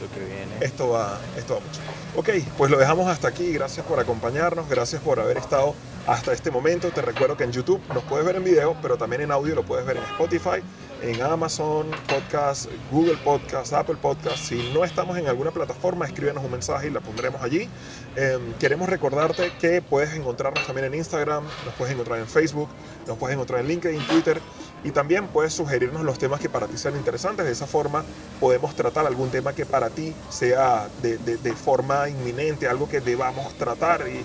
[0.00, 0.52] Lo que viene.
[0.60, 1.80] esto va, esto va mucho.
[2.16, 3.52] Ok, pues lo dejamos hasta aquí.
[3.52, 5.74] Gracias por acompañarnos, gracias por haber estado
[6.06, 6.90] hasta este momento.
[6.90, 9.64] Te recuerdo que en YouTube nos puedes ver en video, pero también en audio lo
[9.64, 10.62] puedes ver en Spotify,
[11.02, 14.38] en Amazon Podcast, Google Podcast, Apple Podcast.
[14.38, 17.68] Si no estamos en alguna plataforma, escríbenos un mensaje y la pondremos allí.
[18.16, 22.68] Eh, queremos recordarte que puedes encontrarnos también en Instagram, nos puedes encontrar en Facebook,
[23.06, 24.40] nos puedes encontrar en LinkedIn, Twitter
[24.84, 27.44] y también puedes sugerirnos los temas que para ti sean interesantes.
[27.46, 28.04] De esa forma
[28.40, 33.52] podemos tratar algún tema que para ti sea de, de- forma inminente, algo que debamos
[33.54, 34.24] tratar y,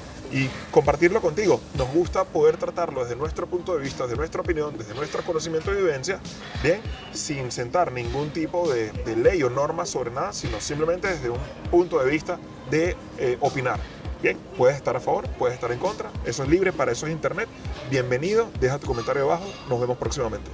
[0.72, 1.62] compartirlo contigo.
[1.78, 5.72] Nos gusta poder tratarlo desde nuestro punto de vista, desde nuestra opinión, desde nuestro conocimiento
[5.72, 6.20] y vivencia,
[6.64, 6.82] bien,
[7.12, 11.38] sin sentar ningún tipo de, de ley o norma sobre nada, sino simplemente desde un
[11.70, 12.40] punto de vista
[12.72, 13.80] de eh, opinar.
[14.24, 17.12] Bien, puedes estar a favor, puedes estar en contra, eso es libre, para eso es
[17.12, 17.50] internet.
[17.92, 20.50] Bienvenido, deja tu comentario abajo, nos vemos próximamente.